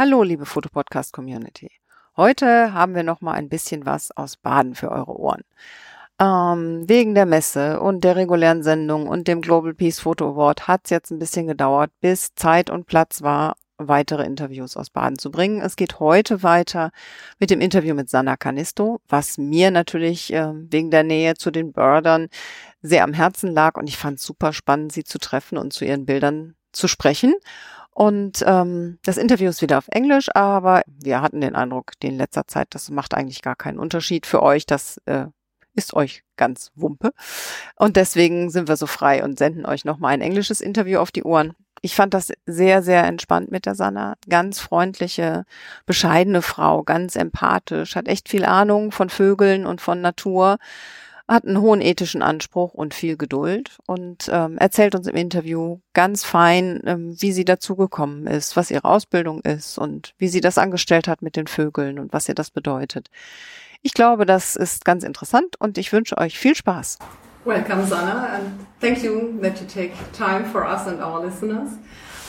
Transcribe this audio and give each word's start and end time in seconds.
Hallo, 0.00 0.22
liebe 0.22 0.46
Fotopodcast 0.46 1.12
Community. 1.12 1.72
Heute 2.16 2.72
haben 2.72 2.94
wir 2.94 3.02
noch 3.02 3.20
mal 3.20 3.32
ein 3.32 3.48
bisschen 3.48 3.84
was 3.84 4.16
aus 4.16 4.36
Baden 4.36 4.76
für 4.76 4.92
eure 4.92 5.18
Ohren. 5.18 5.42
Ähm, 6.20 6.88
wegen 6.88 7.16
der 7.16 7.26
Messe 7.26 7.80
und 7.80 8.04
der 8.04 8.14
regulären 8.14 8.62
Sendung 8.62 9.08
und 9.08 9.26
dem 9.26 9.40
Global 9.40 9.74
Peace 9.74 9.98
Photo 9.98 10.30
Award 10.30 10.68
hat 10.68 10.82
es 10.84 10.90
jetzt 10.90 11.10
ein 11.10 11.18
bisschen 11.18 11.48
gedauert, 11.48 11.90
bis 12.00 12.32
Zeit 12.36 12.70
und 12.70 12.86
Platz 12.86 13.22
war, 13.22 13.56
weitere 13.76 14.24
Interviews 14.24 14.76
aus 14.76 14.90
Baden 14.90 15.18
zu 15.18 15.32
bringen. 15.32 15.60
Es 15.60 15.74
geht 15.74 15.98
heute 15.98 16.44
weiter 16.44 16.92
mit 17.40 17.50
dem 17.50 17.60
Interview 17.60 17.96
mit 17.96 18.08
Sanna 18.08 18.36
Canisto, 18.36 19.00
was 19.08 19.36
mir 19.36 19.72
natürlich 19.72 20.32
äh, 20.32 20.52
wegen 20.54 20.92
der 20.92 21.02
Nähe 21.02 21.34
zu 21.34 21.50
den 21.50 21.72
Birdern 21.72 22.28
sehr 22.82 23.02
am 23.02 23.14
Herzen 23.14 23.50
lag 23.50 23.76
und 23.76 23.88
ich 23.88 23.96
fand 23.96 24.20
es 24.20 24.24
super 24.24 24.52
spannend, 24.52 24.92
sie 24.92 25.02
zu 25.02 25.18
treffen 25.18 25.58
und 25.58 25.72
zu 25.72 25.84
ihren 25.84 26.06
Bildern 26.06 26.54
zu 26.70 26.86
sprechen. 26.86 27.34
Und 27.98 28.44
ähm, 28.46 29.00
das 29.02 29.16
Interview 29.16 29.48
ist 29.48 29.60
wieder 29.60 29.76
auf 29.76 29.88
Englisch, 29.88 30.28
aber 30.32 30.82
wir 30.86 31.20
hatten 31.20 31.40
den 31.40 31.56
Eindruck, 31.56 31.94
in 32.00 32.16
letzter 32.16 32.46
Zeit, 32.46 32.68
das 32.70 32.90
macht 32.90 33.12
eigentlich 33.12 33.42
gar 33.42 33.56
keinen 33.56 33.80
Unterschied 33.80 34.24
für 34.24 34.40
euch. 34.40 34.66
Das 34.66 34.98
äh, 35.06 35.24
ist 35.74 35.94
euch 35.94 36.22
ganz 36.36 36.70
Wumpe. 36.76 37.10
Und 37.74 37.96
deswegen 37.96 38.50
sind 38.50 38.68
wir 38.68 38.76
so 38.76 38.86
frei 38.86 39.24
und 39.24 39.36
senden 39.36 39.66
euch 39.66 39.84
nochmal 39.84 40.14
ein 40.14 40.20
englisches 40.20 40.60
Interview 40.60 41.00
auf 41.00 41.10
die 41.10 41.24
Ohren. 41.24 41.54
Ich 41.80 41.96
fand 41.96 42.14
das 42.14 42.30
sehr, 42.46 42.84
sehr 42.84 43.02
entspannt 43.02 43.50
mit 43.50 43.66
der 43.66 43.74
Sanna. 43.74 44.14
Ganz 44.28 44.60
freundliche, 44.60 45.44
bescheidene 45.84 46.40
Frau, 46.40 46.84
ganz 46.84 47.16
empathisch, 47.16 47.96
hat 47.96 48.06
echt 48.06 48.28
viel 48.28 48.44
Ahnung 48.44 48.92
von 48.92 49.10
Vögeln 49.10 49.66
und 49.66 49.80
von 49.80 50.00
Natur 50.00 50.58
hat 51.28 51.44
einen 51.44 51.60
hohen 51.60 51.82
ethischen 51.82 52.22
Anspruch 52.22 52.72
und 52.72 52.94
viel 52.94 53.16
Geduld 53.16 53.76
und 53.86 54.30
ähm, 54.32 54.56
erzählt 54.56 54.94
uns 54.94 55.06
im 55.06 55.14
Interview 55.14 55.78
ganz 55.92 56.24
fein, 56.24 56.80
ähm, 56.86 57.14
wie 57.20 57.32
sie 57.32 57.44
dazugekommen 57.44 58.26
ist, 58.26 58.56
was 58.56 58.70
ihre 58.70 58.86
Ausbildung 58.86 59.42
ist 59.42 59.78
und 59.78 60.14
wie 60.16 60.28
sie 60.28 60.40
das 60.40 60.56
angestellt 60.56 61.06
hat 61.06 61.20
mit 61.20 61.36
den 61.36 61.46
Vögeln 61.46 61.98
und 61.98 62.14
was 62.14 62.28
ihr 62.28 62.34
das 62.34 62.50
bedeutet. 62.50 63.10
Ich 63.82 63.92
glaube, 63.92 64.24
das 64.24 64.56
ist 64.56 64.84
ganz 64.86 65.04
interessant 65.04 65.56
und 65.58 65.76
ich 65.76 65.92
wünsche 65.92 66.16
euch 66.16 66.38
viel 66.38 66.54
Spaß. 66.54 66.98
Welcome, 67.44 67.86
Sana, 67.86 68.34
and 68.34 68.66
thank 68.80 69.02
you 69.02 69.38
that 69.40 69.60
you 69.60 69.66
take 69.66 69.92
time 70.12 70.44
for 70.46 70.64
us 70.64 70.86
and 70.86 71.00
our 71.00 71.24
listeners. 71.24 71.70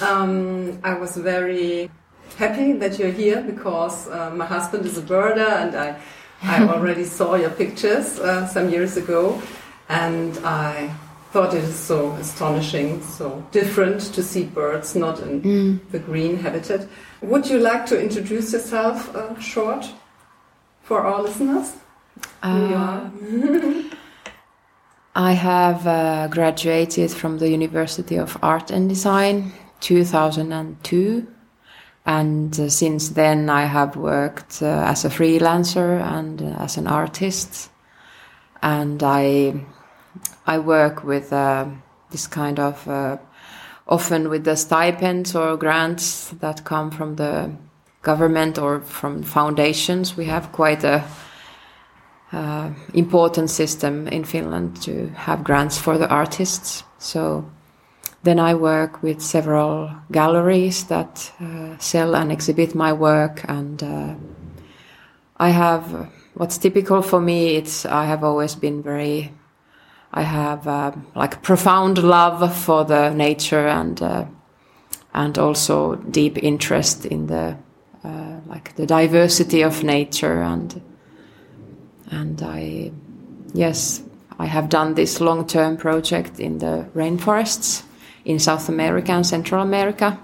Um, 0.02 0.80
I 0.84 0.94
was 0.94 1.18
very 1.18 1.90
happy 2.38 2.73
that 2.80 3.00
you're 3.00 3.12
here 3.12 3.42
because 3.42 4.08
uh, 4.08 4.32
my 4.36 4.45
husband 4.45 4.86
is 4.86 4.98
a 4.98 5.02
birder 5.02 5.62
and 5.62 5.76
I 5.76 5.95
I 6.42 6.68
already 6.68 7.04
saw 7.04 7.36
your 7.36 7.50
pictures 7.52 8.20
uh, 8.20 8.48
some 8.48 8.70
years 8.70 8.98
ago, 8.98 9.42
and 9.90 10.38
I 10.40 10.94
thought 11.32 11.54
it 11.54 11.64
is 11.64 11.76
so 11.76 12.12
astonishing, 12.14 13.04
so 13.04 13.45
different 13.52 14.02
to 14.14 14.23
see 14.23 14.45
birds 14.45 14.95
not 14.95 15.20
in 15.22 15.42
mm. 15.42 15.80
the 15.92 16.00
green 16.00 16.38
habitat. 16.38 16.88
Would 17.22 17.48
you 17.48 17.60
like 17.60 17.86
to 17.88 18.02
introduce 18.02 18.54
yourself 18.54 19.16
uh, 19.16 19.40
short 19.40 19.92
for 20.82 21.02
our 21.02 21.22
listeners? 21.22 21.76
Uh, 22.42 23.10
I 25.16 25.34
have 25.34 25.86
uh, 25.86 26.28
graduated 26.30 27.12
from 27.12 27.38
the 27.40 27.50
University 27.50 28.16
of 28.16 28.38
Art 28.42 28.72
and 28.72 28.88
Design 28.88 29.52
2002 29.82 31.28
and 32.10 32.60
uh, 32.60 32.70
since 32.70 33.10
then, 33.10 33.52
I 33.52 33.66
have 33.66 33.96
worked 33.96 34.64
uh, 34.64 34.66
as 34.66 35.06
a 35.06 35.10
freelancer 35.10 36.02
and 36.02 36.42
uh, 36.42 36.56
as 36.58 36.76
an 36.76 36.88
artist. 36.88 37.70
And 38.64 39.04
I, 39.04 39.64
I 40.48 40.58
work 40.58 41.04
with 41.04 41.32
uh, 41.32 41.68
this 42.10 42.26
kind 42.26 42.60
of, 42.60 42.88
uh, 42.88 43.18
often 43.88 44.28
with 44.28 44.44
the 44.44 44.56
stipends 44.56 45.36
or 45.36 45.56
grants 45.56 46.30
that 46.39 46.66
come 46.66 46.89
from 46.89 47.17
the 47.17 47.52
government 48.02 48.58
or 48.58 48.82
from 48.82 49.22
foundations. 49.22 50.17
We 50.17 50.26
have 50.26 50.52
quite 50.52 50.83
a 50.83 51.04
uh, 52.32 52.72
important 52.95 53.52
system 53.52 54.08
in 54.08 54.23
Finland 54.23 54.82
to 54.82 55.10
have 55.10 55.44
grants 55.44 55.78
for 55.78 56.00
the 56.00 56.10
artists. 56.10 56.83
So 56.98 57.45
then 58.24 58.40
I 58.40 58.54
work 58.54 59.02
with 59.02 59.22
several 59.22 59.92
galleries 60.12 60.86
that 60.86 61.32
uh, 61.40 61.78
sell 61.78 62.16
and 62.16 62.32
exhibit 62.32 62.76
my 62.76 62.92
work, 62.92 63.46
and 63.48 63.82
uh, 63.82 64.16
I 65.38 65.50
have 65.50 66.10
what's 66.34 66.58
typical 66.58 67.02
for 67.02 67.22
me. 67.22 67.56
It's 67.56 67.86
I 67.86 68.06
have 68.06 68.24
always 68.24 68.56
been 68.56 68.84
very, 68.84 69.32
I 70.12 70.24
have 70.24 70.68
uh, 70.68 70.92
like 71.16 71.42
profound 71.42 71.98
love 71.98 72.56
for 72.56 72.84
the 72.84 73.10
nature 73.12 73.68
and 73.68 74.02
uh, 74.02 74.26
and 75.14 75.38
also 75.38 75.96
deep 75.96 76.38
interest 76.44 77.06
in 77.06 77.28
the 77.28 77.58
uh, 78.04 78.40
like 78.48 78.76
the 78.76 78.86
diversity 78.86 79.62
of 79.62 79.84
nature 79.84 80.42
and 80.42 80.82
and 82.12 82.42
I 82.42 82.92
yes 83.54 84.04
I 84.38 84.46
have 84.46 84.70
done 84.70 84.96
this 84.96 85.20
long 85.20 85.48
term 85.48 85.78
project 85.78 86.40
in 86.40 86.60
the 86.60 86.88
rainforests 86.94 87.84
in 88.26 88.40
South 88.40 88.70
America 88.70 89.12
and 89.12 89.26
Central 89.26 89.62
America. 89.62 90.20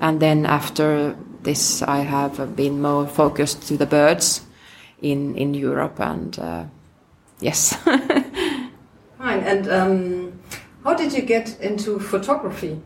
And 0.00 0.20
then 0.20 0.46
after 0.46 1.16
this, 1.42 1.82
I 1.82 1.98
have 1.98 2.56
been 2.56 2.80
more 2.80 3.06
focused 3.06 3.66
to 3.68 3.76
the 3.76 3.86
birds 3.86 4.42
in, 5.02 5.36
in 5.36 5.54
Europe 5.54 6.00
and 6.00 6.38
uh, 6.38 6.64
yes. 7.40 7.74
Fine. 9.18 9.40
And 9.40 9.68
um, 9.68 10.40
how 10.84 10.94
did 10.94 11.12
you 11.12 11.22
get 11.22 11.60
into 11.60 11.98
photography? 11.98 12.80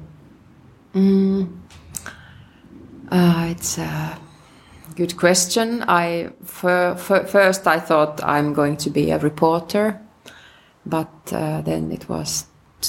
Mm, 0.94 1.48
uh, 3.10 3.46
it's 3.50 3.78
a 3.78 4.18
good 4.96 5.16
question. 5.16 5.84
I 5.88 6.30
first 6.44 7.66
I 7.66 7.80
thought 7.80 8.22
I'm 8.22 8.54
going 8.54 8.76
to 8.78 8.90
be 8.90 9.10
a 9.10 9.18
reporter, 9.18 10.00
but 10.86 11.32
uh, 11.32 11.62
then 11.62 11.90
it 11.90 12.08
was 12.08 12.46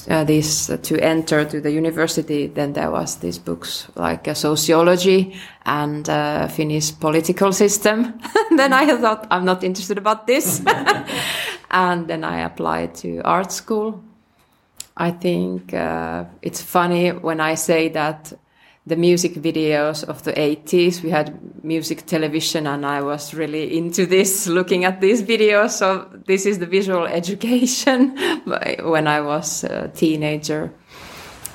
uh, 0.09 0.23
this 0.23 0.69
uh, 0.69 0.77
to 0.83 0.99
enter 0.99 1.45
to 1.45 1.61
the 1.61 1.71
university, 1.71 2.47
then 2.47 2.73
there 2.73 2.91
was 2.91 3.17
these 3.17 3.37
books 3.37 3.87
like 3.95 4.27
uh, 4.27 4.33
sociology 4.33 5.35
and 5.65 6.09
uh, 6.09 6.47
Finnish 6.47 6.99
political 6.99 7.51
system. 7.53 8.19
then 8.57 8.73
I 8.73 8.97
thought 8.97 9.27
I'm 9.31 9.45
not 9.45 9.63
interested 9.63 9.97
about 9.97 10.27
this, 10.27 10.61
and 11.71 12.07
then 12.07 12.23
I 12.23 12.41
applied 12.41 12.95
to 12.95 13.21
art 13.23 13.51
school. 13.51 14.03
I 14.97 15.11
think 15.11 15.73
uh, 15.73 16.25
it's 16.41 16.61
funny 16.61 17.11
when 17.11 17.39
I 17.39 17.55
say 17.55 17.89
that 17.89 18.33
the 18.87 18.95
music 18.95 19.33
videos 19.33 20.03
of 20.03 20.23
the 20.23 20.33
80s. 20.33 21.01
We 21.01 21.09
had 21.09 21.63
music 21.63 22.05
television, 22.05 22.67
and 22.67 22.85
I 22.85 23.01
was 23.01 23.33
really 23.33 23.77
into 23.77 24.05
this, 24.05 24.47
looking 24.47 24.85
at 24.85 25.01
these 25.01 25.23
videos. 25.23 25.71
So, 25.71 26.07
this 26.27 26.45
is 26.45 26.59
the 26.59 26.67
visual 26.67 27.05
education 27.19 28.15
when 28.45 29.07
I 29.07 29.21
was 29.21 29.63
a 29.63 29.87
teenager. 29.89 30.71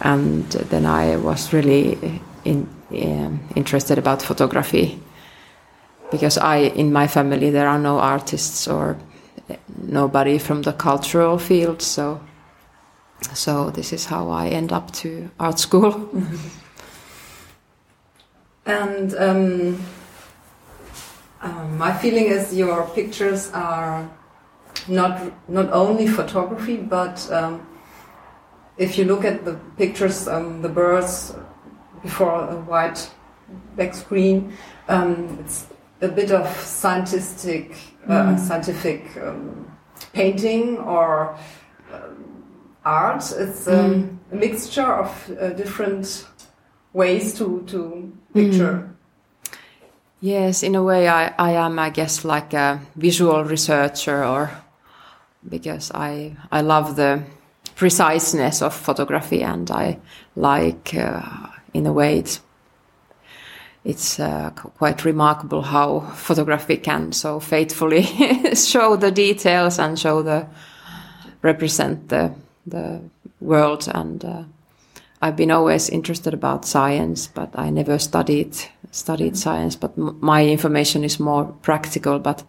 And 0.01 0.51
then 0.51 0.87
I 0.87 1.17
was 1.17 1.53
really 1.53 2.21
in, 2.45 2.69
um, 2.91 3.41
interested 3.55 3.99
about 3.99 4.23
photography 4.23 4.99
because 6.11 6.39
I, 6.39 6.57
in 6.57 6.93
my 6.93 7.07
family, 7.07 7.51
there 7.51 7.69
are 7.69 7.79
no 7.79 7.99
artists 7.99 8.67
or 8.67 8.97
nobody 9.83 10.39
from 10.39 10.63
the 10.63 10.73
cultural 10.73 11.39
field. 11.39 11.83
So, 11.83 12.21
so 13.35 13.71
this 13.71 13.93
is 13.93 14.07
how 14.07 14.31
I 14.31 14.49
end 14.49 14.73
up 14.73 14.91
to 14.93 15.31
art 15.39 15.59
school. 15.59 16.11
And 18.67 19.15
um, 19.15 19.85
um, 21.41 21.79
my 21.79 21.93
feeling 21.93 22.27
is 22.27 22.55
your 22.55 22.87
pictures 22.95 23.51
are 23.53 24.09
not 24.89 25.33
not 25.49 25.73
only 25.73 26.07
photography, 26.07 26.77
but 26.77 27.31
um, 27.33 27.67
if 28.77 28.99
you 28.99 29.05
look 29.05 29.25
at 29.25 29.45
the 29.45 29.55
pictures, 29.77 30.29
um, 30.29 30.63
the 30.63 30.69
birds 30.69 31.35
before 32.03 32.49
a 32.49 32.57
white 32.57 33.11
back 33.77 33.95
screen, 33.95 34.53
um, 34.89 35.39
it's 35.41 35.67
a 36.03 36.09
bit 36.09 36.31
of 36.31 36.47
scientific 36.61 37.77
uh, 38.07 38.35
mm. 38.35 38.39
scientific 38.39 39.17
um, 39.17 39.71
painting 40.13 40.79
or 40.79 41.39
art. 42.85 43.23
It's 43.33 43.67
mm. 43.67 44.19
a 44.33 44.35
mixture 44.35 44.93
of 44.93 45.31
uh, 45.39 45.51
different 45.51 46.27
ways 46.93 47.37
to 47.39 47.63
to 47.69 48.13
picture. 48.33 48.73
Mm. 48.73 48.91
Yes, 50.21 50.63
in 50.63 50.75
a 50.75 50.83
way, 50.83 51.09
I, 51.09 51.33
I 51.39 51.53
am, 51.53 51.79
I 51.79 51.91
guess, 51.91 52.25
like 52.25 52.53
a 52.53 52.81
visual 52.95 53.43
researcher, 53.45 54.23
or 54.23 54.51
because 55.49 55.91
I 55.95 56.37
I 56.53 56.61
love 56.61 56.97
the 56.97 57.23
preciseness 57.75 58.61
of 58.61 58.75
photography, 58.75 59.43
and 59.43 59.71
I 59.71 59.99
like, 60.37 60.95
uh, 60.95 61.23
in 61.73 61.87
a 61.87 61.93
way, 61.93 62.19
it's 62.19 62.41
it's 63.83 64.21
uh, 64.21 64.51
quite 64.51 65.07
remarkable 65.07 65.63
how 65.63 66.01
photography 66.01 66.77
can 66.77 67.13
so 67.13 67.41
faithfully 67.41 68.03
show 68.55 68.97
the 68.97 69.11
details 69.11 69.79
and 69.79 69.99
show 69.99 70.23
the 70.23 70.47
represent 71.41 72.09
the 72.11 72.33
the 72.67 73.01
world 73.41 73.89
and. 73.95 74.25
Uh, 74.25 74.43
I've 75.23 75.37
been 75.37 75.51
always 75.51 75.91
interested 75.91 76.33
about 76.35 76.65
science, 76.65 77.27
but 77.27 77.51
I 77.55 77.71
never 77.71 77.99
studied 77.99 78.57
studied 78.91 79.37
science, 79.37 79.77
but 79.77 79.93
m- 79.99 80.19
my 80.21 80.47
information 80.47 81.05
is 81.05 81.21
more 81.21 81.45
practical. 81.63 82.19
But 82.19 82.43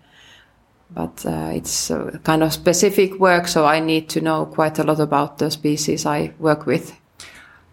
but 0.90 1.26
uh, 1.26 1.52
it's 1.54 1.92
uh, 1.92 2.18
kind 2.24 2.44
of 2.44 2.54
specific 2.54 3.20
work, 3.20 3.48
so 3.48 3.66
I 3.66 3.80
need 3.80 4.10
to 4.10 4.22
know 4.22 4.46
quite 4.46 4.80
a 4.80 4.84
lot 4.84 5.00
about 5.00 5.38
the 5.38 5.52
species 5.52 6.06
I 6.06 6.34
work 6.40 6.66
with. 6.66 6.94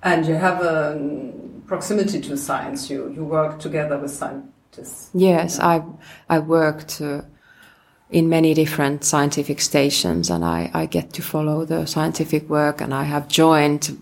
And 0.03 0.27
you 0.27 0.35
have 0.35 0.61
a 0.63 1.33
proximity 1.67 2.21
to 2.21 2.37
science. 2.37 2.91
You 2.91 3.13
you 3.15 3.25
work 3.25 3.61
together 3.61 3.99
with 3.99 4.11
scientists. 4.11 5.11
Yes, 5.15 5.61
I've 5.61 5.87
I 6.29 6.39
worked 6.41 7.01
uh, 7.01 7.23
in 8.11 8.29
many 8.29 8.55
different 8.55 9.05
scientific 9.05 9.61
stations, 9.61 10.31
and 10.31 10.45
I, 10.45 10.71
I 10.75 10.87
get 10.87 11.13
to 11.13 11.23
follow 11.23 11.65
the 11.65 11.87
scientific 11.87 12.49
work, 12.49 12.81
and 12.81 12.93
I 12.93 13.05
have 13.05 13.29
joined 13.29 13.97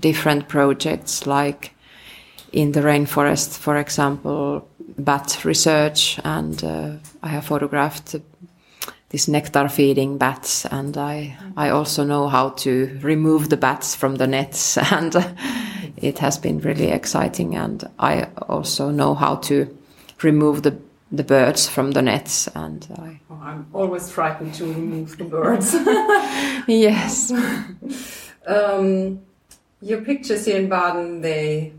different 0.00 0.48
projects 0.48 1.26
like 1.26 1.74
in 2.52 2.72
the 2.72 2.80
rainforest, 2.80 3.58
for 3.58 3.76
example, 3.76 4.68
bat 4.98 5.44
research, 5.44 6.18
and 6.24 6.62
uh, 6.64 6.92
I 7.22 7.28
have 7.28 7.44
photographed 7.44 8.16
these 9.10 9.28
nectar 9.28 9.68
feeding 9.68 10.18
bats, 10.18 10.66
and 10.66 10.96
I 10.96 11.36
I 11.56 11.70
also 11.70 12.04
know 12.04 12.28
how 12.28 12.50
to 12.50 12.98
remove 13.02 13.48
the 13.48 13.56
bats 13.56 13.94
from 13.94 14.16
the 14.16 14.26
nets, 14.26 14.76
and 14.92 15.14
it 15.96 16.18
has 16.18 16.38
been 16.38 16.60
really 16.60 16.88
exciting. 16.88 17.56
And 17.56 17.84
I 17.98 18.28
also 18.48 18.90
know 18.90 19.14
how 19.14 19.36
to 19.36 19.76
remove 20.22 20.62
the 20.62 20.76
the 21.10 21.24
birds 21.24 21.68
from 21.68 21.92
the 21.92 22.02
nets, 22.02 22.48
and 22.54 22.86
I. 22.98 23.20
Oh, 23.30 23.40
I'm 23.42 23.66
always 23.72 24.10
frightened 24.10 24.54
to 24.54 24.64
remove 24.66 25.16
the 25.16 25.24
birds. 25.24 25.72
yes. 26.68 27.32
um, 28.46 29.20
your 29.80 30.02
pictures 30.02 30.44
here 30.44 30.58
in 30.58 30.68
Baden, 30.68 31.20
they 31.20 31.72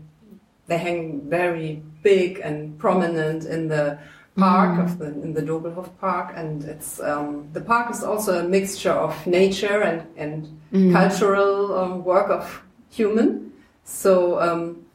they 0.66 0.78
hang 0.78 1.28
very 1.28 1.82
big 2.02 2.38
and 2.38 2.78
prominent 2.78 3.44
in 3.44 3.68
the 3.68 3.98
park 4.36 4.78
mm. 4.78 4.84
of 4.84 4.98
the 4.98 5.06
in 5.06 5.34
the 5.34 5.42
Doblhoff 5.42 5.90
Park, 6.00 6.32
and 6.34 6.64
it's 6.64 7.00
um, 7.00 7.48
the 7.52 7.60
park 7.60 7.90
is 7.90 8.02
also 8.02 8.44
a 8.44 8.48
mixture 8.48 8.92
of 8.92 9.26
nature 9.26 9.82
and 9.82 10.06
and 10.16 10.60
mm. 10.72 10.92
cultural 10.92 11.78
um, 11.78 12.04
work 12.04 12.30
of 12.30 12.62
human. 12.90 13.52
So, 13.84 14.40
um, 14.40 14.86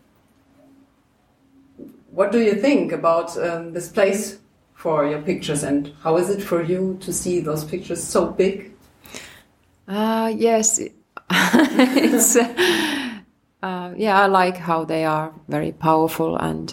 what 2.11 2.31
do 2.31 2.39
you 2.39 2.55
think 2.55 2.91
about 2.91 3.37
um, 3.37 3.73
this 3.73 3.89
place 3.89 4.39
for 4.73 5.05
your 5.05 5.21
pictures, 5.21 5.63
and 5.63 5.93
how 6.01 6.17
is 6.17 6.29
it 6.29 6.41
for 6.41 6.63
you 6.63 6.97
to 7.01 7.13
see 7.13 7.39
those 7.39 7.63
pictures 7.63 8.03
so 8.03 8.27
big? 8.27 8.71
Uh, 9.87 10.33
yes, 10.35 10.79
it's. 11.29 12.35
Uh, 12.35 12.94
uh, 13.65 13.93
yeah, 13.97 14.21
I 14.21 14.27
like 14.27 14.57
how 14.57 14.85
they 14.85 15.05
are 15.05 15.33
very 15.47 15.71
powerful 15.71 16.37
and 16.37 16.71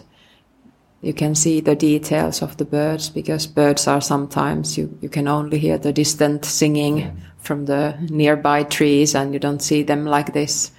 you 1.01 1.15
can 1.15 1.35
see 1.35 1.61
the 1.61 1.75
details 1.75 2.43
of 2.43 2.59
the 2.59 2.67
birds 2.67 3.09
because 3.09 3.47
birds 3.47 3.87
are 3.89 4.03
sometimes 4.03 4.77
you, 4.77 4.99
you 5.01 5.09
can 5.09 5.27
only 5.27 5.59
hear 5.59 5.79
the 5.79 5.93
distant 5.93 6.45
singing 6.45 7.17
from 7.39 7.65
the 7.65 7.97
nearby 8.11 8.65
trees 8.65 9.15
and 9.15 9.33
you 9.33 9.41
don't 9.41 9.63
see 9.63 9.83
them 9.83 10.05
like 10.05 10.35
this. 10.35 10.71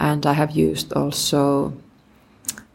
And 0.00 0.26
I 0.26 0.32
have 0.32 0.50
used 0.50 0.92
also 0.92 1.72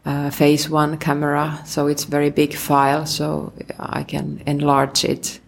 uh, 0.06 0.30
phase 0.30 0.70
one 0.70 0.96
camera, 0.96 1.60
so 1.66 1.86
it's 1.86 2.04
very 2.04 2.30
big 2.30 2.54
file, 2.54 3.04
so 3.04 3.52
I 3.78 4.04
can 4.04 4.42
enlarge 4.46 5.04
it. 5.04 5.38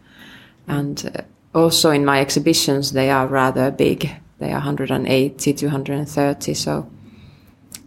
And 0.69 1.11
uh, 1.17 1.23
also 1.59 1.91
in 1.91 2.05
my 2.05 2.21
exhibitions, 2.21 2.93
they 2.93 3.11
are 3.11 3.27
rather 3.27 3.71
big. 3.71 4.11
They 4.39 4.51
are 4.51 4.61
180 4.61 5.55
to 5.55 5.67
130, 5.67 6.55
so 6.55 6.87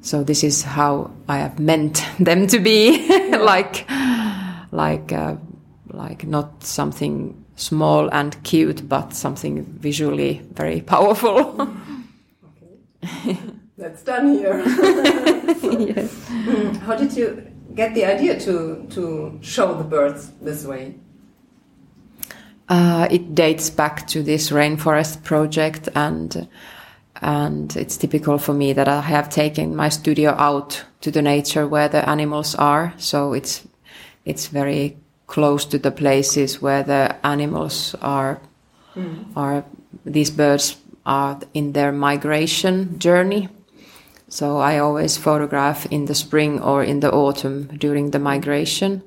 so 0.06 0.24
this 0.24 0.44
is 0.44 0.62
how 0.62 1.10
I 1.28 1.38
have 1.40 1.58
meant 1.58 2.06
them 2.20 2.46
to 2.48 2.60
be, 2.60 3.08
like, 3.38 3.90
like, 4.72 5.12
uh, 5.12 5.36
like 5.88 6.26
not 6.28 6.64
something 6.64 7.44
small 7.56 8.10
and 8.14 8.42
cute, 8.44 8.88
but 8.88 9.14
something 9.14 9.66
visually 9.66 10.42
very 10.54 10.82
powerful. 10.82 11.60
okay, 13.02 13.38
that's 13.78 14.04
done 14.04 14.36
here. 14.36 14.60
yes. 14.60 16.14
Mm, 16.30 16.78
how 16.82 16.96
did 16.96 17.18
you 17.18 17.52
get 17.74 17.96
the 17.96 18.06
idea 18.06 18.40
to 18.42 18.86
to 18.92 19.40
show 19.42 19.74
the 19.74 19.84
birds 19.84 20.32
this 20.40 20.66
way? 20.66 20.96
Uh, 22.70 23.08
it 23.10 23.34
dates 23.34 23.70
back 23.72 24.06
to 24.08 24.22
this 24.22 24.52
rainforest 24.52 25.24
project 25.24 25.90
and 25.96 26.48
and 27.22 27.76
it's 27.76 27.98
typical 27.98 28.38
for 28.38 28.54
me 28.54 28.74
that 28.74 28.88
I 28.88 29.02
have 29.02 29.30
taken 29.30 29.76
my 29.76 29.90
studio 29.90 30.32
out 30.32 30.84
to 31.02 31.12
the 31.12 31.22
nature 31.22 31.68
where 31.68 31.88
the 31.88 32.08
animals 32.10 32.56
are. 32.56 32.94
So 32.98 33.34
it's 33.34 33.66
it's 34.26 34.48
very 34.48 34.98
close 35.28 35.66
to 35.66 35.78
the 35.78 35.92
places 35.92 36.62
where 36.62 36.84
the 36.84 37.16
animals 37.26 37.96
are 38.02 38.42
mm. 38.96 39.26
are 39.36 39.64
these 40.06 40.32
birds 40.32 40.78
are 41.06 41.40
in 41.54 41.74
their 41.74 41.92
migration 41.92 43.00
journey. 43.00 43.50
So 44.28 44.58
I 44.58 44.80
always 44.80 45.18
photograph 45.18 45.86
in 45.92 46.06
the 46.06 46.16
spring 46.16 46.62
or 46.62 46.84
in 46.84 47.00
the 47.00 47.12
autumn 47.12 47.68
during 47.78 48.12
the 48.12 48.20
migration. 48.20 49.04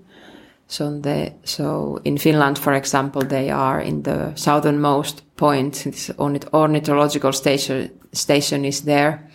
So 0.68 1.00
the 1.00 1.32
so 1.44 1.98
in 2.04 2.18
Finland, 2.18 2.58
for 2.58 2.74
example, 2.74 3.22
they 3.22 3.50
are 3.50 3.80
in 3.80 4.02
the 4.02 4.32
southernmost 4.34 5.22
point. 5.36 5.84
This 5.84 6.10
ornithological 6.18 7.32
station 7.32 7.90
station 8.12 8.64
is 8.64 8.82
there, 8.82 9.26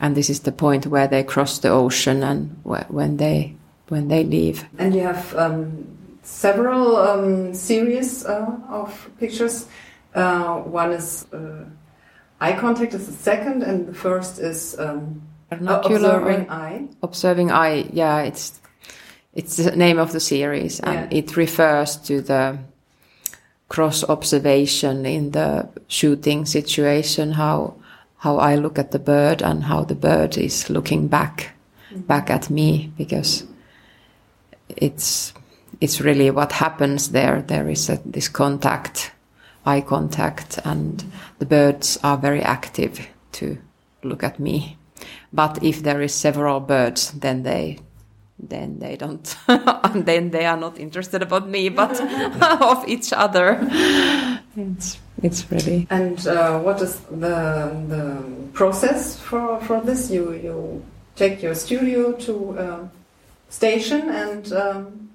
and 0.00 0.16
this 0.16 0.28
is 0.28 0.40
the 0.40 0.50
point 0.50 0.86
where 0.86 1.06
they 1.06 1.22
cross 1.22 1.60
the 1.60 1.68
ocean 1.68 2.24
and 2.24 2.56
when 2.64 3.16
they 3.16 3.54
when 3.88 4.08
they 4.08 4.24
leave. 4.24 4.64
And 4.78 4.92
you 4.92 5.02
have 5.02 5.36
um, 5.36 5.86
several 6.22 6.96
um, 6.96 7.54
series 7.54 8.26
uh, 8.26 8.46
of 8.68 9.08
pictures. 9.20 9.66
Uh, 10.16 10.56
one 10.62 10.90
is 10.90 11.26
uh, 11.32 11.64
eye 12.40 12.56
contact 12.58 12.92
is 12.92 13.06
the 13.06 13.12
second, 13.12 13.62
and 13.62 13.86
the 13.86 13.94
first 13.94 14.40
is 14.40 14.76
um, 14.80 15.22
observing 15.50 16.50
eye. 16.50 16.88
Observing 17.02 17.52
eye, 17.52 17.88
yeah, 17.92 18.22
it's 18.22 18.60
it's 19.34 19.56
the 19.56 19.76
name 19.76 19.98
of 19.98 20.12
the 20.12 20.20
series, 20.20 20.80
and 20.80 21.10
yeah. 21.12 21.18
it 21.18 21.36
refers 21.36 21.96
to 21.96 22.20
the 22.20 22.58
cross 23.68 24.04
observation 24.04 25.06
in 25.06 25.30
the 25.30 25.68
shooting 25.88 26.44
situation. 26.44 27.32
How 27.32 27.74
how 28.18 28.36
I 28.36 28.56
look 28.56 28.78
at 28.78 28.90
the 28.90 28.98
bird 28.98 29.42
and 29.42 29.64
how 29.64 29.84
the 29.84 29.94
bird 29.94 30.36
is 30.36 30.70
looking 30.70 31.08
back 31.08 31.52
mm-hmm. 31.90 32.02
back 32.02 32.30
at 32.30 32.50
me 32.50 32.92
because 32.98 33.44
it's 34.68 35.32
it's 35.80 36.00
really 36.00 36.30
what 36.30 36.52
happens 36.52 37.10
there. 37.10 37.42
There 37.42 37.68
is 37.68 37.88
a, 37.88 38.00
this 38.04 38.28
contact, 38.28 39.12
eye 39.64 39.80
contact, 39.80 40.58
and 40.64 41.04
the 41.38 41.46
birds 41.46 41.98
are 42.04 42.18
very 42.18 42.42
active 42.42 43.08
to 43.32 43.58
look 44.02 44.22
at 44.22 44.38
me. 44.38 44.76
But 45.32 45.62
if 45.62 45.82
there 45.82 46.02
is 46.02 46.14
several 46.14 46.60
birds, 46.60 47.12
then 47.12 47.42
they 47.42 47.78
then 48.42 48.78
they 48.78 48.96
don't 48.96 49.36
and 49.48 50.04
then 50.06 50.30
they 50.30 50.44
are 50.44 50.56
not 50.56 50.78
interested 50.78 51.22
about 51.22 51.48
me 51.48 51.68
but 51.68 52.00
of 52.60 52.86
each 52.88 53.12
other. 53.12 53.58
It's 54.56 54.98
it's 55.22 55.50
really. 55.50 55.86
And 55.90 56.26
uh, 56.26 56.58
what 56.60 56.82
is 56.82 57.00
the 57.10 57.70
the 57.88 58.22
process 58.52 59.18
for 59.18 59.60
for 59.60 59.80
this? 59.80 60.10
You 60.10 60.32
you 60.32 60.82
take 61.16 61.42
your 61.42 61.54
studio 61.54 62.12
to 62.12 62.58
a 62.58 62.90
station 63.48 64.08
and 64.08 64.52
um, 64.52 65.10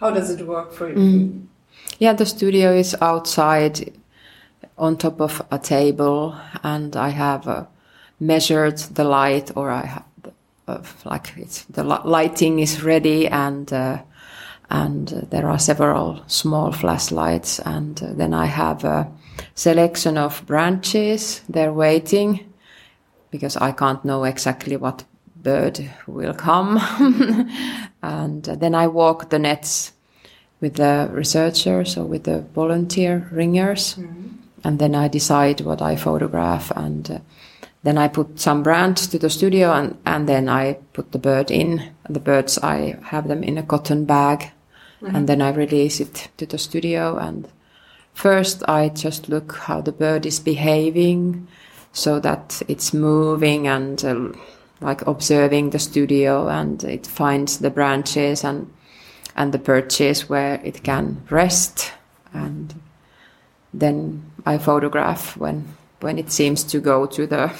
how 0.00 0.10
does 0.10 0.30
it 0.30 0.46
work 0.46 0.72
for 0.72 0.88
you? 0.88 0.94
Mm. 0.94 1.46
yeah 1.98 2.12
the 2.12 2.26
studio 2.26 2.72
is 2.72 2.96
outside 3.00 3.92
on 4.78 4.96
top 4.96 5.20
of 5.20 5.42
a 5.50 5.58
table 5.58 6.36
and 6.62 6.96
i 6.96 7.08
have 7.08 7.48
uh, 7.48 7.64
measured 8.20 8.78
the 8.94 9.04
light 9.04 9.50
or 9.56 9.70
i 9.70 9.84
have 9.86 10.04
of 10.66 11.04
like 11.04 11.32
it's 11.36 11.64
the 11.64 11.84
lighting 11.84 12.58
is 12.58 12.82
ready 12.82 13.28
and 13.28 13.72
uh, 13.72 13.98
and 14.68 15.12
uh, 15.12 15.20
there 15.30 15.48
are 15.48 15.58
several 15.58 16.22
small 16.26 16.72
flashlights 16.72 17.60
and 17.60 18.02
uh, 18.02 18.12
then 18.12 18.34
I 18.34 18.46
have 18.46 18.84
a 18.84 19.08
selection 19.54 20.18
of 20.18 20.44
branches. 20.46 21.42
They're 21.48 21.72
waiting 21.72 22.52
because 23.30 23.56
I 23.56 23.72
can't 23.72 24.04
know 24.04 24.24
exactly 24.24 24.76
what 24.76 25.04
bird 25.36 25.90
will 26.06 26.34
come. 26.34 26.80
And 28.02 28.44
then 28.44 28.74
I 28.74 28.86
walk 28.86 29.30
the 29.30 29.38
nets 29.38 29.92
with 30.60 30.74
the 30.74 31.08
researchers 31.12 31.96
or 31.96 32.04
with 32.04 32.22
the 32.24 32.44
volunteer 32.54 33.28
ringers. 33.32 33.96
Mm 33.96 34.04
-hmm. 34.04 34.36
and 34.62 34.78
then 34.78 34.94
I 34.94 35.08
decide 35.08 35.64
what 35.64 35.80
I 35.80 35.96
photograph 35.96 36.72
and 36.76 37.10
uh, 37.10 37.18
then 37.86 37.98
I 37.98 38.08
put 38.08 38.40
some 38.40 38.64
brands 38.64 39.06
to 39.06 39.18
the 39.18 39.30
studio 39.30 39.72
and, 39.72 39.96
and 40.04 40.28
then 40.28 40.48
I 40.48 40.78
put 40.92 41.12
the 41.12 41.20
bird 41.20 41.52
in. 41.52 41.92
The 42.08 42.18
birds, 42.18 42.58
I 42.58 42.98
have 43.04 43.28
them 43.28 43.44
in 43.44 43.58
a 43.58 43.62
cotton 43.62 44.04
bag 44.04 44.50
mm-hmm. 45.00 45.14
and 45.14 45.28
then 45.28 45.40
I 45.40 45.52
release 45.52 46.00
it 46.00 46.28
to 46.38 46.46
the 46.46 46.58
studio. 46.58 47.16
And 47.16 47.46
first 48.12 48.68
I 48.68 48.88
just 48.88 49.28
look 49.28 49.52
how 49.52 49.82
the 49.82 49.92
bird 49.92 50.26
is 50.26 50.40
behaving 50.40 51.46
so 51.92 52.18
that 52.18 52.60
it's 52.66 52.92
moving 52.92 53.68
and 53.68 54.04
uh, 54.04 54.32
like 54.80 55.06
observing 55.06 55.70
the 55.70 55.78
studio 55.78 56.48
and 56.48 56.82
it 56.82 57.06
finds 57.06 57.58
the 57.58 57.70
branches 57.70 58.42
and 58.42 58.68
and 59.36 59.52
the 59.52 59.58
perches 59.58 60.28
where 60.28 60.60
it 60.64 60.82
can 60.82 61.22
rest 61.30 61.92
and 62.32 62.74
then 63.72 64.30
I 64.44 64.58
photograph 64.58 65.36
when 65.36 65.76
when 66.00 66.18
it 66.18 66.30
seems 66.30 66.64
to 66.64 66.80
go 66.80 67.06
to 67.06 67.26
the 67.26 67.50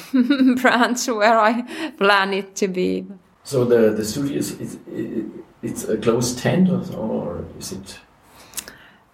branch 0.62 1.07
where 1.09 1.38
I 1.38 1.62
plan 1.99 2.33
it 2.33 2.55
to 2.57 2.69
be. 2.69 3.07
So 3.45 3.64
the 3.64 3.90
the 3.97 4.05
studio 4.05 4.38
is, 4.38 4.59
is 4.61 4.78
it's 5.62 5.85
a 5.88 5.97
closed 5.97 6.38
tent 6.38 6.69
or, 6.69 6.83
or 6.97 7.45
is 7.59 7.73
it? 7.73 8.00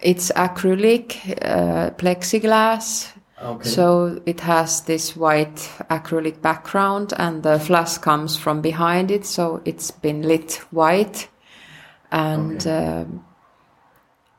It's 0.00 0.32
acrylic 0.32 1.38
uh, 1.42 1.90
plexiglass. 1.96 3.12
Okay. 3.40 3.68
So 3.68 4.20
it 4.26 4.40
has 4.40 4.82
this 4.82 5.16
white 5.16 5.56
acrylic 5.90 6.40
background, 6.42 7.12
and 7.16 7.42
the 7.42 7.58
flash 7.58 7.98
comes 7.98 8.36
from 8.36 8.60
behind 8.60 9.10
it. 9.10 9.26
So 9.26 9.60
it's 9.64 9.90
been 9.90 10.22
lit 10.22 10.60
white, 10.70 11.28
and 12.10 12.56
Okay. 12.56 13.00
um 13.00 13.24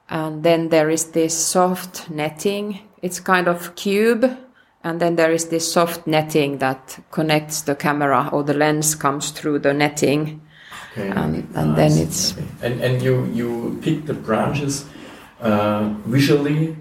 and 0.10 0.44
then 0.44 0.70
there 0.70 0.90
is 0.90 1.12
this 1.12 1.34
soft 1.34 2.10
netting. 2.10 2.80
It's 3.02 3.20
kind 3.20 3.48
of 3.48 3.76
cube, 3.76 4.38
and 4.84 5.00
then 5.00 5.16
there 5.16 5.32
is 5.34 5.46
this 5.50 5.72
soft 5.74 6.06
netting 6.08 6.58
that 6.60 7.00
connects 7.12 7.62
the 7.62 7.76
camera, 7.76 8.30
or 8.32 8.44
the 8.44 8.54
lens 8.54 8.96
comes 8.96 9.32
through 9.32 9.60
the 9.60 9.74
netting. 9.74 10.42
Okay. 10.98 11.10
And- 11.10 11.48
and 11.56 11.76
then 11.76 11.92
it's- 11.92 12.34
okay. 12.34 12.46
and 12.62 12.82
and 12.82 13.02
you 13.02 13.26
you 13.34 13.78
pick 13.82 14.06
the 14.06 14.14
branches 14.14 14.86
uh, 15.42 15.90
visually. 16.06 16.76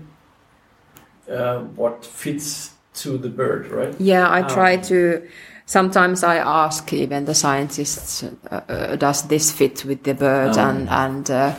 Uh, 1.31 1.61
what 1.77 2.05
fits 2.05 2.71
to 2.95 3.17
the 3.19 3.29
bird, 3.29 3.71
right? 3.71 3.95
Yeah, 4.01 4.29
I 4.29 4.43
Oh. 4.43 4.49
try 4.49 4.77
to. 4.77 5.23
Sometimes 5.67 6.23
I 6.25 6.37
ask 6.37 6.93
even 6.93 7.25
the 7.25 7.35
scientists, 7.35 8.23
uh, 8.51 8.61
uh, 8.69 8.97
does 8.97 9.23
this 9.29 9.51
fit 9.53 9.85
with 9.85 10.03
the 10.03 10.15
bird? 10.15 10.57
Oh. 10.59 10.61
And 10.69 10.89
and 10.91 11.31
uh, 11.31 11.53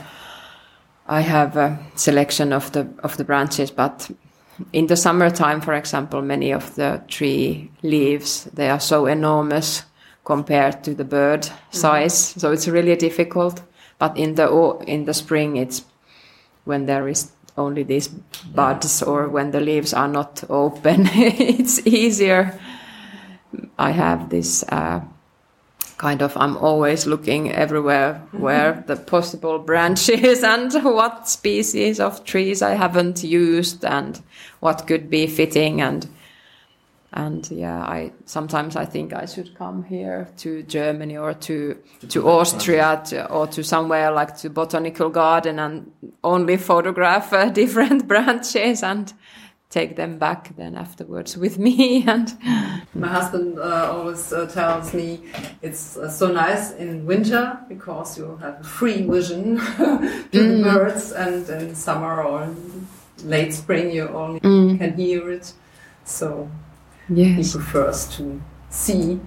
I 1.08 1.22
have 1.22 1.58
a 1.58 1.78
selection 1.96 2.54
of 2.54 2.72
the 2.72 2.86
of 3.04 3.16
the 3.18 3.24
branches, 3.24 3.72
but 3.72 4.12
in 4.72 4.88
the 4.88 4.96
summertime, 4.96 5.62
for 5.62 5.74
example, 5.74 6.22
many 6.22 6.52
of 6.52 6.76
the 6.76 7.02
tree 7.08 7.72
leaves 7.82 8.46
they 8.54 8.70
are 8.70 8.80
so 8.80 9.06
enormous 9.06 9.84
compared 10.26 10.84
to 10.84 10.94
the 10.94 11.04
bird 11.04 11.50
size, 11.72 12.18
so 12.18 12.52
it's 12.52 12.68
really 12.68 12.96
difficult. 12.96 13.62
But 14.00 14.18
in 14.18 14.36
the 14.36 14.48
in 14.88 15.06
the 15.06 15.14
spring, 15.14 15.58
it's 15.58 15.86
when 16.66 16.86
there 16.86 17.08
is 17.08 17.32
only 17.58 17.84
these 17.84 18.08
buds 18.08 19.04
or 19.04 19.28
when 19.30 19.52
the 19.52 19.60
leaves 19.60 19.94
are 19.94 20.08
not 20.08 20.44
open, 20.50 21.10
it's 21.14 21.86
easier. 21.86 22.60
I 23.78 23.92
have 23.92 24.30
this 24.30 24.64
uh, 24.70 25.02
kind 25.98 26.22
of, 26.22 26.36
I'm 26.38 26.58
always 26.58 27.06
looking 27.06 27.52
everywhere 27.52 28.22
where 28.32 28.84
the 28.88 28.96
possible 28.96 29.60
branches 29.60 30.44
and 30.54 30.74
what 30.84 31.28
species 31.30 32.00
of 32.00 32.24
trees 32.24 32.62
I 32.62 32.72
haven't 32.72 33.24
used 33.24 33.86
and 33.86 34.22
what 34.60 34.88
could 34.88 35.10
be 35.10 35.28
fitting 35.28 35.82
and 35.82 36.08
and 37.16 37.50
yeah, 37.52 37.80
I 37.84 38.12
sometimes 38.26 38.76
I 38.76 38.86
think 38.86 39.14
I 39.14 39.26
should 39.26 39.56
come 39.56 39.84
here 39.84 40.30
to 40.38 40.64
Germany 40.64 41.16
or 41.16 41.36
to 41.36 41.78
to 42.10 42.28
Austria 42.28 43.04
to, 43.06 43.32
or 43.32 43.46
to 43.48 43.64
somewhere 43.64 44.12
like 44.12 44.36
to 44.38 44.50
botanical 44.50 45.10
garden 45.10 45.60
and 45.60 45.92
only 46.24 46.58
photograph 46.58 47.32
uh, 47.32 47.50
different 47.62 48.08
branches 48.08 48.82
and 48.82 49.14
take 49.74 49.96
them 49.96 50.20
back 50.20 50.56
then 50.56 50.76
afterwards 50.76 51.36
with 51.36 51.58
me 51.58 52.04
and 52.08 52.38
My 52.94 53.08
husband 53.08 53.58
uh, 53.58 53.92
always 53.92 54.32
uh, 54.32 54.46
tells 54.46 54.94
me 54.94 55.20
it's 55.64 55.98
uh, 55.98 56.10
so 56.10 56.32
nice 56.32 56.72
in 56.74 57.08
winter 57.08 57.58
because 57.68 58.18
you 58.18 58.38
have 58.38 58.62
a 58.62 58.64
free 58.64 59.02
vision 59.02 59.58
to 60.32 60.58
the 60.58 60.64
birds, 60.64 61.12
and 61.12 61.50
in 61.50 61.76
summer 61.76 62.22
or 62.24 62.44
in 62.44 62.88
late 63.24 63.54
spring 63.54 63.90
you 63.92 64.08
only 64.10 64.40
can 64.40 64.94
hear 64.96 65.32
it. 65.32 65.54
So 66.06 66.50
he 67.08 67.44
prefers 67.52 68.08
to 68.18 68.42
see 68.70 69.20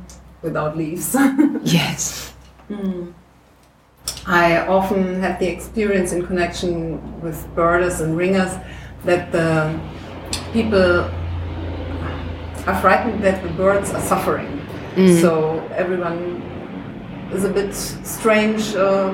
without 0.42 0.76
leaves. 0.76 1.16
yes. 1.64 2.34
I 4.26 4.66
often 4.66 5.20
had 5.20 5.38
the 5.40 5.48
experience 5.48 6.12
in 6.12 6.26
connection 6.26 7.20
with 7.20 7.46
birders 7.54 8.00
and 8.00 8.16
ringers 8.16 8.54
that 9.04 9.32
the 9.32 9.78
people 10.52 11.04
are 12.66 12.80
frightened 12.80 13.22
that 13.22 13.42
the 13.42 13.50
birds 13.50 13.90
are 13.92 14.00
suffering. 14.02 14.60
So 15.20 15.60
everyone 15.74 16.42
is 17.32 17.44
a 17.44 17.50
bit 17.50 17.74
strange 17.74 18.74
uh, 18.74 19.12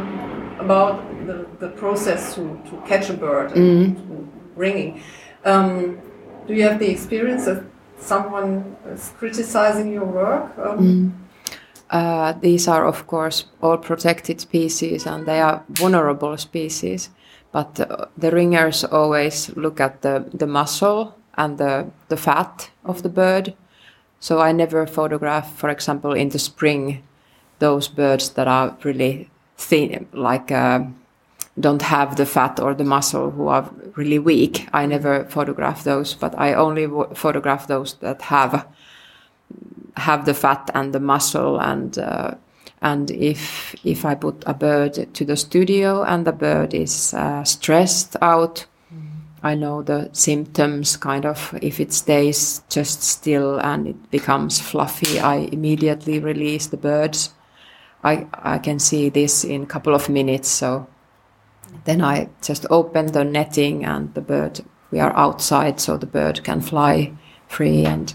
about 0.59 1.03
the, 1.27 1.47
the 1.59 1.69
process 1.71 2.35
to, 2.37 2.61
to 2.71 2.77
catch 2.87 3.11
a 3.11 3.15
bird 3.15 3.53
and 3.57 3.97
to 3.97 4.29
ringing. 4.55 5.03
Um, 5.45 5.99
do 6.47 6.55
you 6.55 6.63
have 6.63 6.79
the 6.79 6.89
experience 6.89 7.47
that 7.47 7.65
someone 7.99 8.77
is 8.87 9.13
criticizing 9.19 9.93
your 9.93 10.05
work? 10.07 10.57
Um, 10.59 11.15
Uh, 11.93 12.33
these 12.41 12.69
are, 12.71 12.87
of 12.87 13.07
course, 13.07 13.45
all 13.61 13.77
protected 13.77 14.41
species 14.41 15.07
and 15.07 15.27
they 15.27 15.41
are 15.41 15.63
vulnerable 15.69 16.39
species. 16.39 17.11
But 17.53 17.81
uh, 17.81 18.07
the 18.17 18.31
ringers 18.31 18.85
always 18.85 19.51
look 19.57 19.79
at 19.81 20.01
the, 20.01 20.25
the 20.33 20.47
muscle 20.47 21.15
and 21.35 21.59
the, 21.59 21.91
the 22.09 22.17
fat 22.17 22.71
of 22.85 23.03
the 23.03 23.09
bird. 23.09 23.55
So 24.21 24.41
I 24.41 24.53
never 24.53 24.87
photograph, 24.87 25.57
for 25.57 25.69
example, 25.69 26.13
in 26.13 26.29
the 26.29 26.39
spring, 26.39 27.03
those 27.59 27.89
birds 27.89 28.31
that 28.31 28.49
are 28.49 28.77
really 28.85 29.31
thin, 29.57 30.07
like 30.13 30.51
uh, 30.53 30.85
don't 31.59 31.83
have 31.83 32.17
the 32.17 32.27
fat 32.27 32.61
or 32.61 32.75
the 32.75 32.85
muscle, 32.85 33.31
who 33.31 33.49
are 33.49 33.71
really 33.97 34.19
weak. 34.19 34.69
I 34.73 34.87
never 34.87 35.25
photograph 35.25 35.85
those, 35.85 36.15
but 36.15 36.39
I 36.39 36.55
only 36.55 36.87
photograph 37.15 37.67
those 37.67 37.95
that 37.95 38.23
have 38.23 38.67
have 39.97 40.25
the 40.25 40.35
fat 40.35 40.71
and 40.75 40.95
the 40.95 41.01
muscle 41.01 41.61
and 41.61 41.99
uh, 41.99 42.35
and 42.81 43.11
if 43.11 43.75
if 43.85 44.05
I 44.05 44.15
put 44.15 44.43
a 44.47 44.55
bird 44.55 45.15
to 45.15 45.25
the 45.25 45.37
studio 45.37 46.03
and 46.03 46.27
the 46.27 46.33
bird 46.33 46.75
is 46.75 47.15
uh, 47.15 47.45
stressed 47.45 48.17
out, 48.21 48.67
I 49.43 49.55
know 49.55 49.83
the 49.83 50.09
symptoms. 50.13 50.97
Kind 50.97 51.25
of 51.27 51.55
if 51.63 51.81
it 51.81 51.93
stays 51.93 52.63
just 52.69 53.03
still 53.03 53.59
and 53.59 53.89
it 53.89 54.11
becomes 54.11 54.61
fluffy, 54.61 55.19
I 55.21 55.49
immediately 55.53 56.19
release 56.21 56.69
the 56.69 56.77
birds. 56.77 57.31
I 58.05 58.27
I 58.33 58.59
can 58.59 58.79
see 58.79 59.11
this 59.11 59.45
in 59.45 59.63
a 59.63 59.67
couple 59.67 59.95
of 59.95 60.09
minutes. 60.09 60.49
So 60.49 60.87
then 61.85 62.01
I 62.01 62.29
just 62.47 62.67
open 62.71 63.07
the 63.13 63.25
netting 63.25 63.85
and 63.85 64.15
the 64.15 64.21
bird. 64.21 64.61
We 64.91 65.01
are 65.01 65.13
outside, 65.17 65.81
so 65.81 65.97
the 65.97 66.07
bird 66.07 66.45
can 66.45 66.61
fly 66.61 67.13
free 67.49 67.87
and 67.87 68.15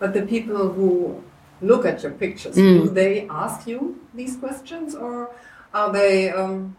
But 0.00 0.12
the 0.12 0.22
people 0.22 0.68
who 0.72 1.22
look 1.60 1.84
at 1.86 2.02
your 2.02 2.12
pictures, 2.12 2.56
Mm. 2.56 2.82
do 2.82 2.88
they 2.90 3.26
ask 3.28 3.66
you 3.66 3.96
these 4.14 4.36
questions 4.36 4.94
or 4.94 5.30
are 5.72 5.92
they? 5.92 6.30
Um, 6.30 6.76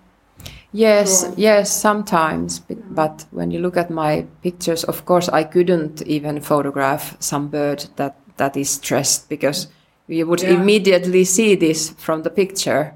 Yes, 0.71 1.21
Sure. 1.21 1.33
yes, 1.37 1.71
sometimes. 1.81 2.59
But, 2.59 2.77
but 2.95 3.25
when 3.31 3.51
you 3.51 3.59
look 3.59 3.77
at 3.77 3.89
my 3.89 4.25
pictures, 4.43 4.83
of 4.83 5.05
course, 5.05 5.27
I 5.29 5.43
couldn't 5.43 6.01
even 6.03 6.41
photograph 6.41 7.15
some 7.19 7.47
bird 7.47 7.85
that, 7.95 8.15
that 8.37 8.55
is 8.55 8.69
stressed 8.69 9.29
because 9.29 9.67
you 10.07 10.27
would 10.27 10.41
Yeah. 10.41 10.51
immediately 10.53 11.25
see 11.25 11.55
this 11.55 11.89
from 11.97 12.23
the 12.23 12.29
picture. 12.29 12.93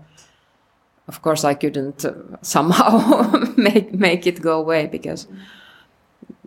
Of 1.08 1.22
course, 1.22 1.44
I 1.44 1.56
couldn't 1.56 2.06
uh, 2.06 2.12
somehow 2.42 3.32
make 3.58 3.94
make 3.94 4.28
it 4.28 4.42
go 4.42 4.60
away 4.60 4.88
because 4.88 5.28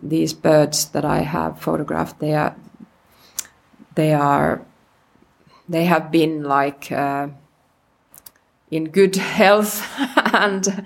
these 0.01 0.33
birds 0.33 0.85
that 0.91 1.05
I 1.05 1.19
have 1.23 1.59
photographed, 1.59 2.19
they 2.19 2.33
are 2.33 2.55
they 3.95 4.13
are 4.13 4.61
they 5.69 5.85
have 5.85 6.09
been 6.11 6.43
like. 6.43 6.91
Uh, 6.91 7.27
in 8.71 8.89
good 8.89 9.15
health 9.15 9.85
and 10.33 10.85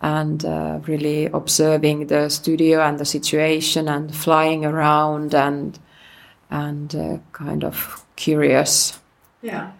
and 0.00 0.44
uh, 0.44 0.80
really 0.86 1.26
observing 1.26 2.08
the 2.08 2.28
studio 2.28 2.80
and 2.80 2.98
the 2.98 3.04
situation 3.04 3.88
and 3.88 4.14
flying 4.14 4.64
around 4.64 5.34
and 5.34 5.78
and 6.50 6.94
uh, 6.94 7.18
kind 7.32 7.64
of 7.64 8.04
curious. 8.16 8.98
Yeah. 9.42 9.72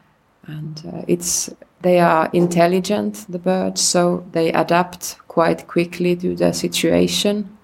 and 0.46 0.82
uh, 0.86 1.02
it's 1.08 1.50
they 1.80 2.00
are 2.00 2.28
intelligent 2.32 3.24
the 3.28 3.38
birds 3.38 3.80
so 3.80 4.26
they 4.32 4.52
adapt 4.52 5.16
quite 5.28 5.66
quickly 5.66 6.16
to 6.16 6.34
the 6.34 6.52
situation. 6.52 7.56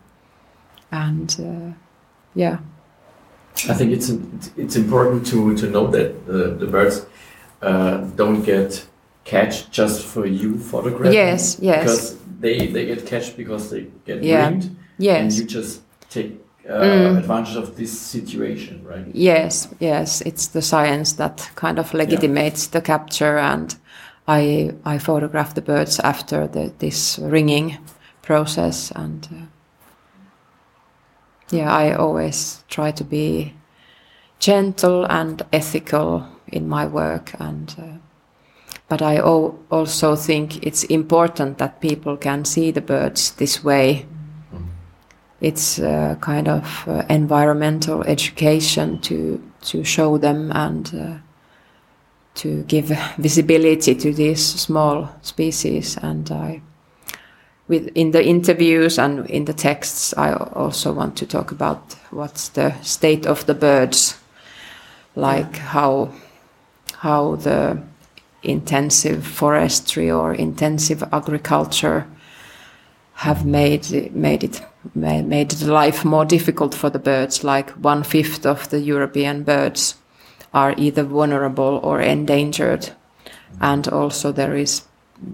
And 0.92 1.36
uh, 1.38 1.74
yeah. 2.34 2.58
I 3.68 3.74
think 3.74 3.92
it's 3.92 4.10
it's 4.56 4.76
important 4.76 5.26
to 5.28 5.56
to 5.56 5.70
know 5.70 5.86
that 5.88 6.26
the, 6.26 6.54
the 6.54 6.66
birds 6.66 7.06
uh, 7.62 7.98
don't 8.16 8.42
get 8.42 8.86
catch 9.24 9.70
just 9.70 10.04
for 10.06 10.26
you 10.26 10.58
photographing. 10.58 11.12
Yes, 11.12 11.58
yes. 11.60 11.80
Because 11.80 12.16
they 12.40 12.66
they 12.66 12.86
get 12.86 13.06
catched 13.06 13.36
because 13.36 13.70
they 13.70 13.86
get 14.06 14.22
Yeah. 14.22 14.48
ringed, 14.48 14.76
and 15.22 15.32
you 15.32 15.44
just 15.44 15.82
take 16.08 16.40
uh, 16.68 17.16
advantage 17.18 17.56
of 17.56 17.76
this 17.76 17.90
situation, 17.98 18.84
right? 18.84 19.06
Yes, 19.14 19.68
yes, 19.80 20.20
it's 20.22 20.48
the 20.48 20.62
science 20.62 21.12
that 21.16 21.50
kind 21.54 21.78
of 21.78 21.92
legitimates 21.94 22.68
the 22.68 22.80
capture, 22.80 23.38
and 23.38 23.76
I 24.28 24.72
I 24.84 24.98
photograph 24.98 25.54
the 25.54 25.62
birds 25.62 26.00
after 26.00 26.46
the, 26.48 26.72
this 26.78 27.18
ringing 27.18 27.78
process, 28.22 28.92
and 28.94 29.28
uh, 29.32 29.46
yeah, 31.50 31.72
I 31.72 31.94
always 31.94 32.64
try 32.68 32.92
to 32.92 33.04
be 33.04 33.52
gentle 34.38 35.04
and 35.06 35.42
ethical 35.52 36.26
in 36.46 36.68
my 36.68 36.86
work, 36.86 37.32
and 37.38 37.74
uh, 37.78 37.98
but 38.90 39.00
I 39.02 39.20
also 39.20 40.16
think 40.16 40.66
it's 40.66 40.82
important 40.82 41.58
that 41.58 41.80
people 41.80 42.16
can 42.16 42.44
see 42.44 42.72
the 42.72 42.80
birds 42.80 43.30
this 43.36 43.62
way. 43.62 44.04
It's 45.40 45.78
uh, 45.78 46.16
kind 46.20 46.48
of 46.48 46.88
uh, 46.88 47.04
environmental 47.08 48.02
education 48.02 49.00
to 49.02 49.40
to 49.62 49.84
show 49.84 50.18
them 50.18 50.50
and 50.52 50.94
uh, 50.94 51.18
to 52.34 52.64
give 52.64 52.98
visibility 53.18 53.94
to 53.94 54.12
these 54.12 54.44
small 54.44 55.08
species. 55.22 55.96
And 56.02 56.28
I, 56.30 56.60
with 57.68 57.92
in 57.94 58.10
the 58.10 58.24
interviews 58.24 58.98
and 58.98 59.30
in 59.30 59.44
the 59.44 59.54
texts, 59.54 60.14
I 60.16 60.32
also 60.32 60.92
want 60.92 61.16
to 61.18 61.26
talk 61.26 61.52
about 61.52 61.94
what's 62.10 62.48
the 62.48 62.74
state 62.82 63.24
of 63.24 63.46
the 63.46 63.54
birds, 63.54 64.18
like 65.14 65.56
how 65.56 66.10
how 66.96 67.36
the 67.36 67.89
intensive 68.42 69.26
forestry 69.26 70.10
or 70.10 70.34
intensive 70.34 71.02
agriculture 71.12 72.06
have 73.14 73.44
made 73.44 74.14
made 74.14 74.44
it 74.44 74.62
made 74.94 75.60
life 75.60 76.04
more 76.04 76.24
difficult 76.24 76.74
for 76.74 76.90
the 76.90 76.98
birds. 76.98 77.44
Like 77.44 77.70
one 77.72 78.02
fifth 78.02 78.46
of 78.46 78.70
the 78.70 78.80
European 78.80 79.42
birds 79.42 79.96
are 80.54 80.74
either 80.76 81.02
vulnerable 81.02 81.80
or 81.82 82.00
endangered, 82.00 82.90
and 83.60 83.86
also 83.88 84.32
there 84.32 84.56
is 84.56 84.82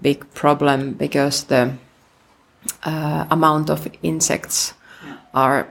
big 0.01 0.33
problem 0.33 0.93
because 0.93 1.45
the 1.45 1.73
uh, 2.83 3.25
amount 3.31 3.69
of 3.69 3.87
insects 4.03 4.73
are 5.33 5.67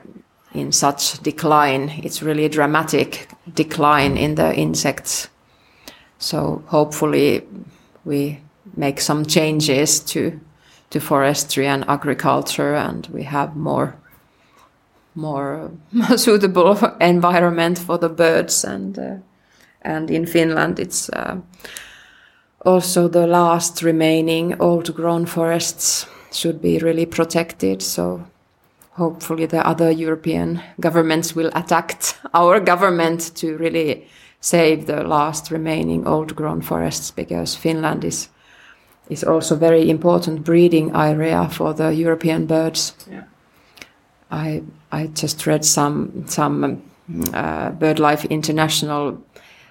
in 0.54 0.72
such 0.72 1.22
decline. 1.22 2.00
It's 2.02 2.22
really 2.22 2.46
a 2.46 2.48
dramatic 2.48 3.28
decline 3.54 4.16
in 4.16 4.36
the 4.36 4.54
insects. 4.54 5.28
So 6.18 6.62
hopefully 6.66 7.42
we 8.04 8.40
make 8.76 9.00
some 9.00 9.26
changes 9.26 10.00
to 10.00 10.40
to 10.90 11.00
forestry 11.00 11.66
and 11.66 11.84
agriculture, 11.88 12.74
and 12.74 13.06
we 13.12 13.24
have 13.24 13.56
more 13.56 13.96
more 15.14 15.70
suitable 16.16 16.76
environment 17.00 17.78
for 17.78 17.98
the 17.98 18.08
birds. 18.08 18.64
And 18.64 18.98
uh, 18.98 19.16
and 19.82 20.10
in 20.10 20.26
Finland, 20.26 20.78
it's 20.78 21.08
uh, 21.10 21.36
also 22.64 23.08
the 23.08 23.26
last 23.26 23.82
remaining 23.82 24.60
old-grown 24.60 25.26
forests 25.26 26.06
should 26.32 26.60
be 26.60 26.78
really 26.78 27.06
protected. 27.06 27.82
So 27.82 28.26
hopefully 28.92 29.46
the 29.46 29.66
other 29.66 29.90
European 29.90 30.60
governments 30.80 31.36
will 31.36 31.50
attack 31.54 32.02
our 32.34 32.60
government 32.60 33.34
to 33.36 33.56
really 33.56 34.08
save 34.40 34.86
the 34.86 35.02
last 35.02 35.50
remaining 35.50 36.06
old-grown 36.06 36.62
forests 36.62 37.10
because 37.10 37.58
Finland 37.58 38.04
is 38.04 38.28
is 39.08 39.24
also 39.24 39.56
very 39.56 39.88
important 39.90 40.44
breeding 40.44 40.90
area 40.94 41.48
for 41.48 41.74
the 41.74 41.94
European 41.94 42.46
birds. 42.46 42.94
Yeah. 43.10 43.22
I 44.30 44.62
I 44.92 45.06
just 45.22 45.46
read 45.46 45.64
some 45.64 46.24
some 46.26 46.82
uh, 47.32 47.70
BirdLife 47.70 48.28
International 48.30 49.18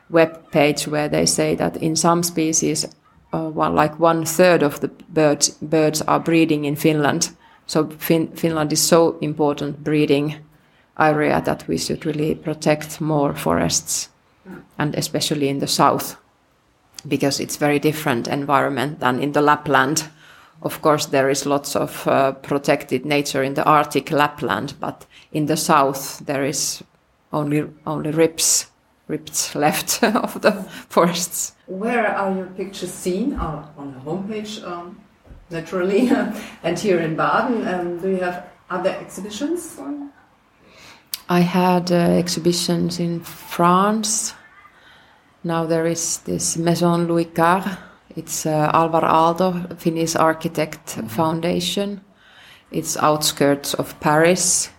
web 0.10 0.52
page 0.52 0.88
where 0.88 1.10
they 1.10 1.26
say 1.26 1.56
that 1.56 1.78
in 1.78 1.96
some 1.96 2.24
species, 2.24 2.86
uh, 3.34 3.50
one, 3.50 3.76
like 3.76 4.00
one 4.00 4.26
third 4.26 4.64
of 4.64 4.80
the 4.80 4.88
birds 5.10 5.50
birds 5.62 6.02
are 6.02 6.20
breeding 6.20 6.66
in 6.66 6.76
Finland. 6.76 7.32
So 7.66 7.90
fin 8.00 8.28
Finland 8.36 8.72
is 8.72 8.88
so 8.88 9.18
important 9.22 9.84
breeding 9.84 10.36
area 10.98 11.42
that 11.42 11.68
we 11.68 11.78
should 11.78 12.06
really 12.06 12.36
protect 12.36 13.02
more 13.02 13.34
forests, 13.34 14.10
and 14.78 14.96
especially 14.96 15.50
in 15.50 15.60
the 15.60 15.68
south 15.68 16.18
because 17.08 17.40
it's 17.40 17.58
very 17.58 17.80
different 17.80 18.28
environment 18.28 19.00
than 19.00 19.20
in 19.20 19.32
the 19.34 19.42
Lapland. 19.42 20.08
Of 20.62 20.82
course, 20.82 21.08
there 21.08 21.30
is 21.30 21.46
lots 21.46 21.76
of 21.76 22.08
uh, 22.08 22.32
protected 22.32 23.06
nature 23.06 23.44
in 23.44 23.54
the 23.54 23.64
Arctic 23.64 24.12
Lapland, 24.12 24.74
but 24.80 25.06
in 25.32 25.46
the 25.46 25.58
south 25.58 26.20
there 26.26 26.44
is 26.44 26.84
only 27.32 27.68
only 27.86 28.12
rips 28.12 28.68
rips 29.08 29.54
left 29.66 30.04
of 30.04 30.42
the 30.42 30.52
forests. 30.90 31.54
Where 31.68 32.08
are 32.08 32.36
your 32.36 32.48
pictures 32.48 32.94
seen? 32.94 33.34
Uh, 33.34 33.68
on 33.78 33.94
the 33.94 34.00
homepage, 34.00 34.64
um, 34.66 35.00
naturally, 35.50 36.10
and 36.64 36.80
here 36.80 37.00
in 37.00 37.16
Baden. 37.16 37.68
Um, 37.68 38.00
do 38.00 38.10
you 38.10 38.22
have 38.22 38.48
other 38.70 38.90
exhibitions? 38.90 39.80
I 41.28 41.40
had 41.40 41.92
uh, 41.92 41.96
exhibitions 41.96 43.00
in 43.00 43.20
France 43.22 44.34
now 45.46 45.68
there 45.68 45.86
is 45.86 46.18
this 46.26 46.58
Maison 46.58 47.08
Louis 47.08 47.26
Carré. 47.26 47.78
It's 48.16 48.48
uh, 48.48 48.72
Alvar 48.74 49.04
Aalto, 49.04 49.78
Finnish 49.78 50.16
Architect 50.16 50.98
Foundation. 51.08 52.02
It's 52.72 52.98
outskirts 52.98 53.76
of 53.76 54.00
Paris. 54.00 54.72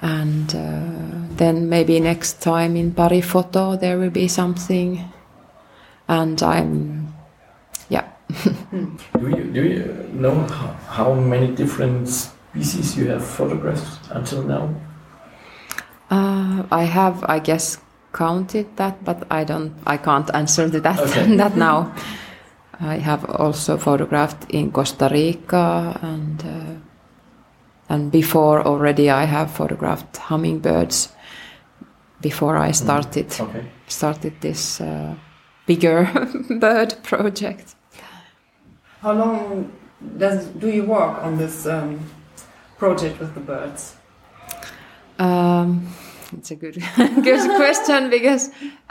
And 0.00 0.54
uh, 0.54 1.34
then 1.36 1.68
maybe 1.68 1.98
next 1.98 2.40
time 2.40 2.76
in 2.76 2.94
Paris 2.94 3.26
Photo 3.26 3.76
there 3.76 3.98
will 3.98 4.10
be 4.10 4.28
something. 4.28 5.12
And 6.06 6.40
I'm, 6.40 7.12
yeah. 7.88 8.08
do 8.70 9.28
you 9.28 9.44
do 9.52 9.62
you 9.64 10.08
know 10.12 10.34
how, 10.46 10.72
how 10.86 11.14
many 11.14 11.48
different 11.52 12.08
species 12.08 12.96
you 12.96 13.08
have 13.08 13.26
photographed 13.26 14.08
until 14.10 14.44
now? 14.44 14.72
Uh, 16.12 16.62
I 16.70 16.84
have, 16.84 17.24
I 17.24 17.38
guess, 17.38 17.78
counted 18.12 18.66
that, 18.76 19.02
but 19.02 19.24
I 19.30 19.44
don't, 19.44 19.72
I 19.86 19.96
can't 19.96 20.30
answer 20.34 20.68
to 20.68 20.80
that 20.80 20.98
Okay. 21.00 21.36
that 21.40 21.56
now. 21.56 21.92
I 22.80 22.98
have 22.98 23.24
also 23.24 23.78
photographed 23.78 24.50
in 24.50 24.72
Costa 24.72 25.08
Rica 25.10 25.98
and 26.02 26.44
uh, 26.44 26.74
and 27.88 28.10
before 28.10 28.62
already 28.66 29.08
I 29.10 29.24
have 29.24 29.50
photographed 29.50 30.16
hummingbirds 30.16 31.08
before 32.20 32.56
I 32.56 32.72
started 32.72 33.26
Okay. 33.40 33.64
started 33.86 34.32
this 34.40 34.80
uh, 34.80 35.14
bigger 35.66 36.08
bird 36.60 36.94
project. 37.02 37.74
How 39.00 39.12
long 39.12 39.70
does 40.18 40.46
do 40.60 40.68
you 40.68 40.84
work 40.84 41.22
on 41.24 41.38
this 41.38 41.66
um, 41.66 42.00
project 42.78 43.20
with 43.20 43.34
the 43.34 43.40
birds? 43.40 43.96
Um, 45.18 45.86
it's 46.32 46.50
a 46.50 46.56
good 46.56 46.74
good 46.96 47.56
question 47.56 48.10
because 48.10 48.50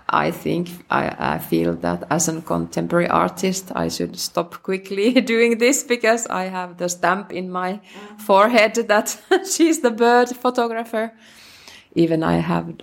I 0.10 0.32
think 0.32 0.69
I, 0.89 1.36
I 1.36 1.39
feel 1.39 1.75
that 1.77 2.04
as 2.10 2.27
a 2.27 2.41
contemporary 2.41 3.08
artist 3.08 3.71
I 3.75 3.88
should 3.88 4.19
stop 4.19 4.62
quickly 4.63 5.13
doing 5.34 5.58
this 5.58 5.84
because 5.84 6.27
I 6.27 6.43
have 6.43 6.77
the 6.77 6.89
stamp 6.89 7.32
in 7.32 7.49
my 7.49 7.73
mm. 7.73 8.21
forehead 8.21 8.75
that 8.75 9.17
she's 9.51 9.82
the 9.82 9.91
bird 9.91 10.30
photographer. 10.30 11.13
Even 11.93 12.23
I 12.23 12.36
have 12.38 12.73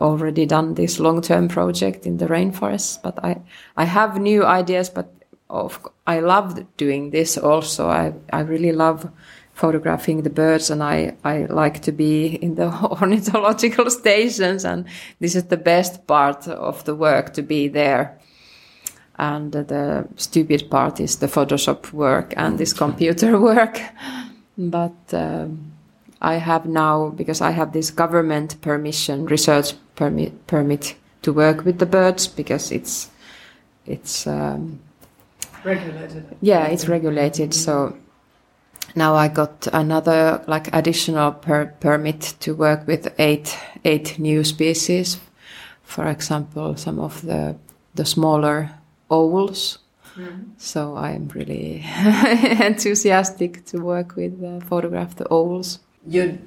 already 0.00 0.46
done 0.46 0.74
this 0.74 0.98
long-term 0.98 1.48
project 1.48 2.06
in 2.06 2.16
the 2.16 2.26
rainforest, 2.26 3.02
but 3.02 3.22
I 3.22 3.42
I 3.76 3.84
have 3.84 4.18
new 4.18 4.44
ideas. 4.44 4.88
But 4.88 5.12
of 5.50 5.86
I 6.06 6.20
love 6.20 6.64
doing 6.76 7.10
this 7.10 7.36
also. 7.38 7.88
I 7.88 8.14
I 8.32 8.40
really 8.40 8.72
love 8.72 9.10
photographing 9.56 10.22
the 10.22 10.30
birds 10.30 10.68
and 10.70 10.82
I, 10.82 11.16
I 11.24 11.46
like 11.46 11.80
to 11.82 11.92
be 11.92 12.26
in 12.26 12.56
the 12.56 12.68
ornithological 13.00 13.90
stations 13.90 14.64
and 14.66 14.84
this 15.18 15.34
is 15.34 15.44
the 15.44 15.56
best 15.56 16.06
part 16.06 16.46
of 16.46 16.84
the 16.84 16.94
work 16.94 17.32
to 17.34 17.42
be 17.42 17.66
there. 17.66 18.18
And 19.18 19.52
the 19.52 20.06
stupid 20.16 20.70
part 20.70 21.00
is 21.00 21.16
the 21.16 21.26
photoshop 21.26 21.90
work 21.94 22.34
and 22.36 22.58
this 22.58 22.74
computer 22.74 23.40
work. 23.50 23.80
But 24.58 24.96
um, 25.12 25.72
i 26.22 26.34
have 26.34 26.66
now 26.66 27.10
because 27.10 27.40
i 27.40 27.50
have 27.50 27.72
this 27.72 27.90
government 27.90 28.58
permission 28.62 29.26
research 29.26 29.74
permit 29.94 30.46
permit 30.46 30.94
to 31.22 31.32
work 31.32 31.64
with 31.64 31.78
the 31.78 31.86
birds 31.86 32.26
because 32.26 32.72
it's 32.72 33.10
it's 33.84 34.26
um, 34.26 34.80
Regulated. 35.62 36.24
yeah 36.40 36.66
it's 36.66 36.88
regulated 36.88 37.52
so 37.52 37.96
now 38.94 39.14
i 39.14 39.28
got 39.28 39.66
another 39.72 40.42
like 40.46 40.68
additional 40.74 41.32
per 41.32 41.66
permit 41.80 42.34
to 42.40 42.54
work 42.54 42.86
with 42.86 43.12
eight 43.18 43.56
eight 43.84 44.18
new 44.18 44.44
species. 44.44 45.18
For 45.82 46.06
example 46.08 46.76
some 46.76 46.98
of 47.00 47.22
the 47.22 47.56
the 47.94 48.04
smaller 48.04 48.70
owls. 49.10 49.78
So 50.56 50.96
i'm 50.96 51.28
really 51.28 51.84
enthusiastic 52.60 53.66
to 53.66 53.78
work 53.78 54.16
with 54.16 54.42
uh, 54.42 54.60
photograph 54.60 55.16
the 55.16 55.26
owls. 55.30 55.80
You 56.06 56.38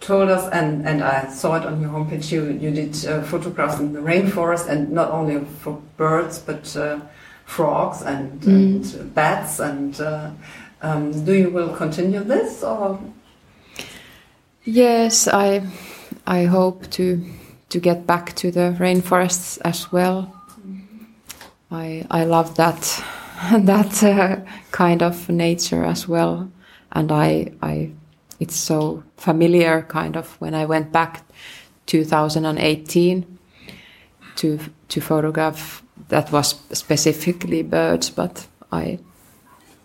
told 0.00 0.30
us, 0.30 0.50
and, 0.52 0.86
and 0.86 1.02
I 1.02 1.28
saw 1.28 1.56
it 1.56 1.66
on 1.66 1.80
your 1.80 1.90
homepage, 1.90 2.32
you, 2.32 2.50
you 2.52 2.70
did 2.70 3.06
uh, 3.06 3.22
photographs 3.22 3.78
in 3.78 3.92
the 3.92 4.00
rainforest, 4.00 4.68
and 4.68 4.90
not 4.90 5.10
only 5.10 5.44
for 5.44 5.80
birds, 5.96 6.38
but 6.38 6.76
uh, 6.76 7.00
frogs 7.44 8.02
and, 8.02 8.42
and 8.44 9.14
bats. 9.14 9.60
And 9.60 10.00
uh, 10.00 10.30
um, 10.82 11.24
do 11.24 11.34
you 11.34 11.50
will 11.50 11.74
continue 11.74 12.24
this, 12.24 12.62
or? 12.62 12.98
Yes, 14.64 15.28
I 15.28 15.66
I 16.26 16.44
hope 16.44 16.88
to 16.90 17.24
to 17.70 17.80
get 17.80 18.06
back 18.06 18.34
to 18.36 18.50
the 18.50 18.76
rainforests 18.78 19.58
as 19.64 19.92
well. 19.92 20.34
I 21.70 22.06
I 22.10 22.24
love 22.24 22.56
that 22.56 23.04
that 23.52 24.02
uh, 24.02 24.36
kind 24.70 25.02
of 25.02 25.28
nature 25.28 25.84
as 25.84 26.08
well, 26.08 26.50
and 26.92 27.12
I 27.12 27.52
I 27.62 27.90
it's 28.38 28.56
so 28.56 29.02
familiar 29.16 29.82
kind 29.82 30.16
of 30.16 30.40
when 30.40 30.54
I 30.54 30.64
went 30.66 30.92
back 30.92 31.24
2018 31.86 33.38
to 34.36 34.58
to 34.88 35.00
photograph 35.00 35.82
that 36.08 36.32
was 36.32 36.54
specifically 36.72 37.62
birds, 37.62 38.10
but 38.10 38.46
I 38.72 38.98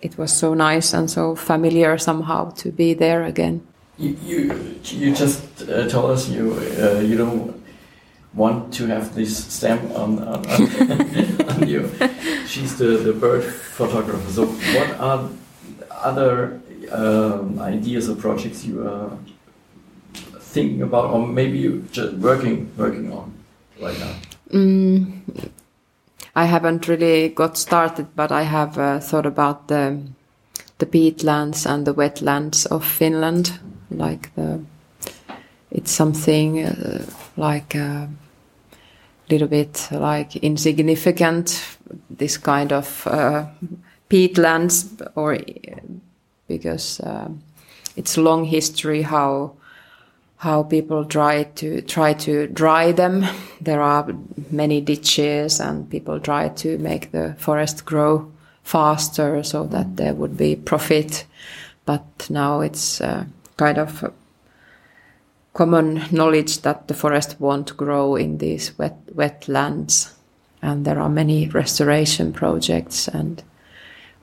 it 0.06 0.18
was 0.18 0.32
so 0.32 0.54
nice 0.54 0.94
and 0.94 1.10
so 1.10 1.36
familiar 1.36 1.98
somehow 1.98 2.52
to 2.62 2.72
be 2.72 2.94
there 2.94 3.24
again. 3.24 3.62
You 3.98 4.18
you, 4.24 4.40
you 4.84 5.16
just 5.16 5.42
uh, 5.62 5.88
told 5.88 6.12
us 6.12 6.30
you 6.30 6.54
uh, 6.80 7.00
you 7.00 7.18
don't 7.18 7.64
want 8.34 8.74
to 8.74 8.86
have 8.88 9.16
this 9.16 9.32
stamp 9.58 9.82
on 9.96 10.20
on, 10.20 10.46
on, 10.46 11.50
on 11.50 11.68
you. 11.68 11.90
She's 12.48 12.78
the, 12.78 12.98
the 13.08 13.14
bird 13.14 13.44
photographer. 13.44 14.32
So 14.32 14.46
what 14.46 14.90
are 15.00 15.30
other 15.92 16.62
um, 16.92 17.60
ideas 17.60 18.10
or 18.10 18.16
projects 18.16 18.66
you 18.66 18.88
are 18.88 19.18
thinking 20.54 20.82
about, 20.82 21.12
or 21.12 21.26
maybe 21.28 21.58
you 21.58 21.86
just 21.92 22.14
working 22.18 22.70
working 22.78 23.12
on 23.12 23.34
right 23.82 23.98
now? 24.00 24.14
Mm, 24.52 25.52
I 26.36 26.46
haven't 26.46 26.88
really 26.88 27.30
got 27.30 27.58
started, 27.58 28.08
but 28.16 28.32
I 28.32 28.44
have 28.44 28.78
uh, 28.78 29.00
thought 29.00 29.26
about 29.26 29.68
the 29.68 30.02
the 30.78 30.86
peatlands 30.86 31.66
and 31.66 31.86
the 31.86 31.94
wetlands 31.94 32.66
of 32.68 32.84
Finland. 32.84 33.60
Like 33.90 34.36
the, 34.36 34.60
it's 35.72 35.92
something 35.92 36.66
uh, 36.66 37.06
like 37.38 37.76
a 37.76 38.10
little 39.30 39.48
bit 39.48 39.88
like 39.92 40.36
insignificant. 40.36 41.78
This 42.10 42.38
kind 42.38 42.74
of 42.74 43.08
uh, 43.08 43.46
peatlands, 44.10 45.02
or 45.16 45.38
because 46.48 47.00
uh, 47.00 47.30
it's 47.96 48.18
long 48.18 48.44
history 48.44 49.04
how 49.04 49.54
how 50.46 50.62
people 50.62 51.04
try 51.04 51.42
to 51.56 51.82
try 51.82 52.14
to 52.14 52.48
dry 52.48 52.92
them. 52.92 53.26
There 53.62 53.82
are 53.82 54.14
many 54.52 54.80
ditches, 54.80 55.60
and 55.60 55.90
people 55.90 56.20
try 56.20 56.50
to 56.50 56.78
make 56.78 57.12
the 57.12 57.36
forest 57.40 57.84
grow 57.86 58.32
faster 58.64 59.44
so 59.44 59.66
that 59.68 59.96
there 59.96 60.14
would 60.14 60.38
be 60.38 60.56
profit. 60.56 61.26
But 61.86 62.30
now 62.30 62.62
it's 62.62 63.02
uh, 63.02 63.26
kind 63.58 63.80
of 63.80 64.14
common 65.54 66.04
knowledge 66.12 66.62
that 66.62 66.88
the 66.88 66.94
forest 66.94 67.38
won't 67.40 67.76
grow 67.76 68.16
in 68.16 68.38
these 68.38 68.78
wet 68.78 69.00
wetlands, 69.16 70.14
and 70.62 70.86
there 70.86 71.00
are 71.00 71.10
many 71.10 71.48
restoration 71.48 72.34
projects, 72.34 73.08
and 73.08 73.42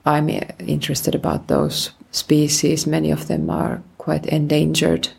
I'm 0.05 0.29
interested 0.59 1.15
about 1.15 1.47
those 1.47 1.91
species. 2.11 2.87
Many 2.87 3.11
of 3.11 3.27
them 3.27 3.49
are 3.49 3.81
quite 3.97 4.25
endangered 4.25 5.09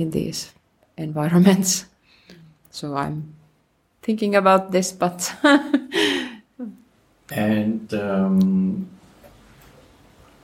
in 0.00 0.10
these 0.10 0.52
environments. 0.96 1.86
So 2.72 2.94
I'm 2.94 3.34
thinking 4.00 4.36
about 4.36 4.70
this, 4.70 4.92
but. 4.92 5.34
and 7.32 7.92
um, 7.92 8.88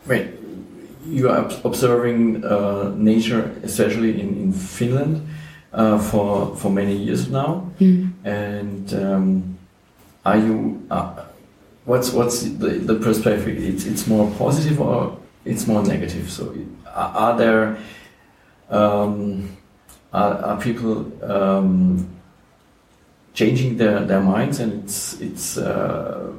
wait, 0.08 0.30
you 1.06 1.30
are 1.30 1.48
observing 1.64 2.44
uh, 2.44 2.92
nature, 2.96 3.54
especially 3.62 4.20
in, 4.20 4.36
in 4.42 4.52
Finland, 4.52 5.26
uh, 5.72 5.98
for 5.98 6.56
for 6.56 6.68
many 6.68 6.96
years 6.96 7.30
now. 7.30 7.70
Mm. 7.78 8.12
And 8.24 8.94
um, 8.94 9.58
are 10.24 10.38
you? 10.38 10.82
Uh, 10.90 11.24
what's 11.84 12.12
what's 12.12 12.42
the, 12.42 12.70
the 12.82 12.96
perspective? 12.96 13.56
It's 13.56 13.86
it's 13.86 14.06
more 14.06 14.30
positive 14.36 14.80
or 14.80 15.16
it's 15.44 15.66
more 15.66 15.82
negative. 15.82 16.30
So 16.30 16.54
are, 16.86 17.12
are 17.14 17.38
there 17.38 17.78
um, 18.70 19.56
are, 20.12 20.34
are 20.44 20.60
people 20.60 21.10
um, 21.24 22.08
changing 23.34 23.76
their, 23.76 24.00
their 24.00 24.20
minds 24.20 24.60
and 24.60 24.84
it's 24.84 25.20
it's 25.20 25.58
uh, 25.58 26.32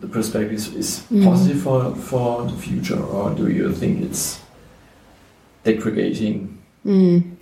the 0.00 0.06
perspective 0.06 0.52
is, 0.52 0.74
is 0.74 1.06
Mm. 1.10 1.24
positive 1.24 1.62
for 1.62 1.94
for 1.96 2.44
the 2.44 2.56
future 2.56 3.02
or 3.02 3.34
do 3.34 3.48
you 3.48 3.72
think 3.72 4.02
it's 4.02 4.40
degrading? 5.64 6.58
Mm. 6.86 7.36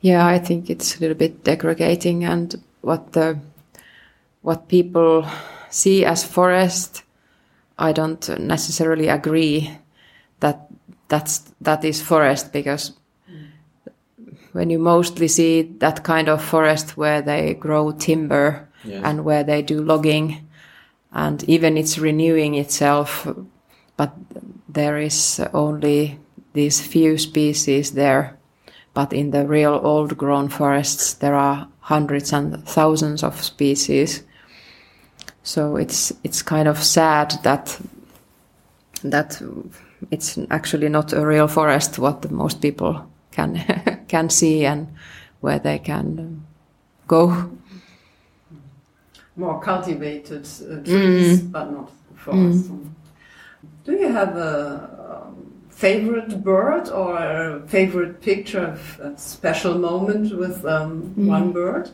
Yeah, 0.00 0.26
I 0.26 0.38
think 0.38 0.70
it's 0.70 0.96
a 0.96 1.00
little 1.00 1.16
bit 1.16 1.42
degrading, 1.44 2.24
and 2.24 2.54
what 2.82 3.12
the 3.12 3.38
what 4.42 4.68
people 4.68 5.26
see 5.70 6.04
as 6.04 6.22
forest, 6.24 7.02
I 7.78 7.92
don't 7.92 8.28
necessarily 8.38 9.08
agree 9.08 9.70
that 10.40 10.68
that's 11.08 11.38
that 11.60 11.84
is 11.84 12.02
forest 12.02 12.52
because 12.52 12.92
when 14.56 14.70
you 14.70 14.78
mostly 14.78 15.28
see 15.28 15.62
that 15.78 16.02
kind 16.02 16.28
of 16.28 16.42
forest 16.42 16.96
where 16.96 17.22
they 17.22 17.54
grow 17.54 17.92
timber 17.92 18.68
and 19.04 19.24
where 19.24 19.44
they 19.44 19.62
do 19.62 19.82
logging 19.82 20.48
and 21.12 21.44
even 21.44 21.76
it's 21.76 21.98
renewing 21.98 22.54
itself 22.54 23.28
but 23.96 24.12
there 24.68 24.98
is 24.98 25.40
only 25.52 26.18
these 26.52 26.80
few 26.80 27.18
species 27.18 27.92
there. 27.92 28.38
But 28.94 29.12
in 29.12 29.30
the 29.30 29.46
real 29.46 29.80
old 29.82 30.16
grown 30.16 30.48
forests 30.48 31.14
there 31.14 31.34
are 31.34 31.68
hundreds 31.80 32.32
and 32.32 32.66
thousands 32.66 33.22
of 33.22 33.42
species. 33.42 34.22
So 35.42 35.76
it's 35.76 36.12
it's 36.24 36.42
kind 36.42 36.68
of 36.68 36.82
sad 36.82 37.34
that 37.42 37.78
that 39.04 39.42
it's 40.10 40.38
actually 40.50 40.88
not 40.88 41.12
a 41.12 41.26
real 41.26 41.48
forest 41.48 41.98
what 41.98 42.30
most 42.30 42.60
people 42.60 43.06
can 43.36 44.04
can 44.08 44.28
see 44.30 44.66
and 44.66 44.86
where 45.40 45.58
they 45.60 45.78
can 45.78 46.18
um, 46.18 46.46
go 47.06 47.50
more 49.36 49.60
cultivated 49.60 50.46
uh, 50.62 50.76
trees, 50.84 51.42
Mm. 51.42 51.52
but 51.52 51.70
not 51.72 51.90
forests. 52.14 52.70
Do 53.84 53.92
you 53.92 54.08
have 54.08 54.36
a 54.36 55.24
um, 55.26 55.52
favorite 55.70 56.42
bird 56.42 56.88
or 56.88 57.16
a 57.18 57.60
favorite 57.68 58.20
picture 58.20 58.64
of 58.72 59.00
a 59.00 59.18
special 59.18 59.78
moment 59.78 60.32
with 60.38 60.64
um, 60.64 61.14
Mm. 61.16 61.28
one 61.28 61.52
bird? 61.52 61.90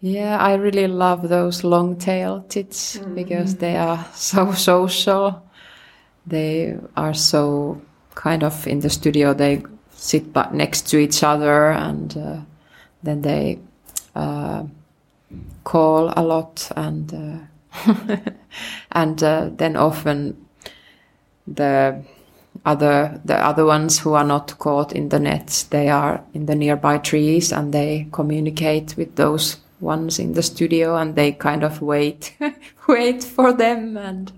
Yeah, 0.00 0.36
I 0.38 0.54
really 0.54 0.86
love 0.88 1.28
those 1.28 1.62
long-tailed 1.64 2.50
tits 2.50 2.98
because 3.14 3.56
they 3.56 3.76
are 3.76 4.04
so 4.14 4.52
social. 4.52 5.42
They 6.26 6.76
are 6.96 7.14
so 7.14 7.80
kind 8.14 8.42
of 8.42 8.66
in 8.66 8.80
the 8.80 8.90
studio. 8.90 9.32
They 9.34 9.62
sit 10.02 10.32
but 10.32 10.52
next 10.52 10.88
to 10.88 10.98
each 10.98 11.22
other, 11.22 11.70
and 11.70 12.16
uh, 12.16 12.40
then 13.02 13.22
they 13.22 13.58
uh, 14.16 14.64
call 15.62 16.12
a 16.16 16.22
lot, 16.22 16.70
and 16.76 17.14
uh, 17.14 18.16
and 18.92 19.22
uh, 19.22 19.50
then 19.52 19.76
often 19.76 20.46
the 21.46 22.02
other 22.64 23.20
the 23.24 23.36
other 23.36 23.64
ones 23.64 24.00
who 24.00 24.12
are 24.14 24.24
not 24.24 24.58
caught 24.58 24.92
in 24.92 25.08
the 25.08 25.18
nets 25.18 25.64
they 25.64 25.88
are 25.88 26.22
in 26.34 26.46
the 26.46 26.54
nearby 26.54 26.98
trees 26.98 27.50
and 27.50 27.72
they 27.72 28.06
communicate 28.12 28.94
with 28.96 29.16
those 29.16 29.56
ones 29.80 30.18
in 30.18 30.34
the 30.34 30.42
studio 30.42 30.96
and 30.96 31.16
they 31.16 31.32
kind 31.32 31.64
of 31.64 31.82
wait 31.82 32.36
wait 32.88 33.24
for 33.24 33.52
them 33.52 33.96
and 33.96 34.30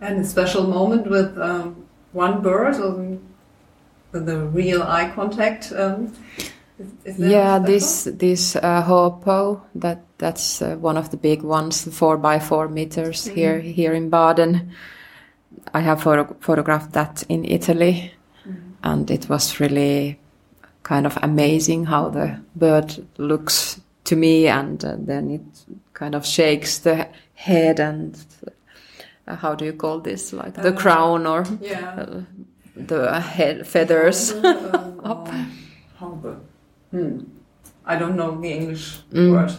And 0.00 0.20
a 0.20 0.24
special 0.24 0.64
moment 0.68 1.10
with 1.10 1.36
um, 1.38 1.87
one 2.12 2.42
bird 2.42 2.76
or 2.76 3.18
with 4.12 4.26
the 4.26 4.46
real 4.46 4.82
eye 4.82 5.10
contact? 5.14 5.72
Um, 5.72 6.12
is, 6.78 6.92
is 7.04 7.18
yeah 7.18 7.58
this 7.58 8.04
this 8.04 8.54
uh, 8.56 8.82
hoopoe 8.82 9.60
that 9.74 10.04
that's 10.18 10.62
uh, 10.62 10.76
one 10.76 10.96
of 10.96 11.10
the 11.10 11.16
big 11.16 11.42
ones 11.42 11.84
four 11.92 12.16
by 12.16 12.38
four 12.38 12.68
meters 12.68 13.26
here 13.26 13.58
here 13.58 13.92
in 13.92 14.10
baden. 14.10 14.72
I 15.74 15.80
have 15.80 16.02
photo- 16.02 16.36
photographed 16.40 16.92
that 16.92 17.24
in 17.28 17.44
italy. 17.44 18.12
And 18.82 19.10
it 19.10 19.28
was 19.28 19.58
really 19.58 20.18
kind 20.84 21.04
of 21.04 21.18
amazing 21.22 21.86
how 21.86 22.10
the 22.10 22.40
bird 22.54 23.04
looks 23.18 23.80
to 24.04 24.16
me 24.16 24.46
and 24.46 24.82
uh, 24.84 24.96
then 24.98 25.30
it 25.30 25.42
kind 25.92 26.14
of 26.14 26.24
shakes 26.24 26.78
the 26.78 27.08
head 27.34 27.80
and 27.80 28.16
how 29.36 29.54
do 29.54 29.64
you 29.64 29.72
call 29.72 30.00
this 30.00 30.32
like 30.32 30.54
the 30.54 30.68
Uh, 30.74 30.76
crown 30.76 31.26
or 31.26 31.44
Yeah. 31.60 31.94
uh, 32.00 32.20
the 32.86 33.20
head 33.20 33.66
feathers. 33.66 34.32
Up. 35.04 35.28
Haube. 36.00 36.36
Hmm. 36.90 37.18
I 37.86 37.96
don't 37.98 38.16
know 38.16 38.40
the 38.40 38.52
English 38.52 39.00
Mm. 39.12 39.32
word. 39.32 39.52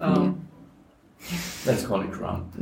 Um, 0.00 0.40
Let's 1.66 1.86
call 1.86 2.02
it 2.02 2.12
crown. 2.12 2.50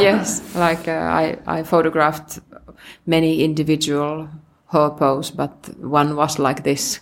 yes, 0.00 0.42
like 0.54 0.86
uh, 0.88 0.92
I, 0.92 1.38
I 1.46 1.62
photographed 1.62 2.38
many 3.06 3.42
individual 3.42 4.28
hoopoes, 4.72 5.30
but 5.34 5.70
one 5.80 6.14
was 6.14 6.38
like 6.38 6.62
this. 6.64 7.00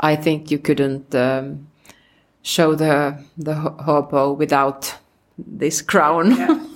I 0.00 0.16
think 0.16 0.50
you 0.50 0.58
couldn't 0.58 1.14
um, 1.14 1.68
show 2.42 2.74
the 2.74 3.14
the 3.38 3.54
ho- 3.54 3.76
hoopoe 3.86 4.32
without 4.38 4.94
this 5.38 5.80
crown. 5.82 6.36
Yeah. 6.36 6.58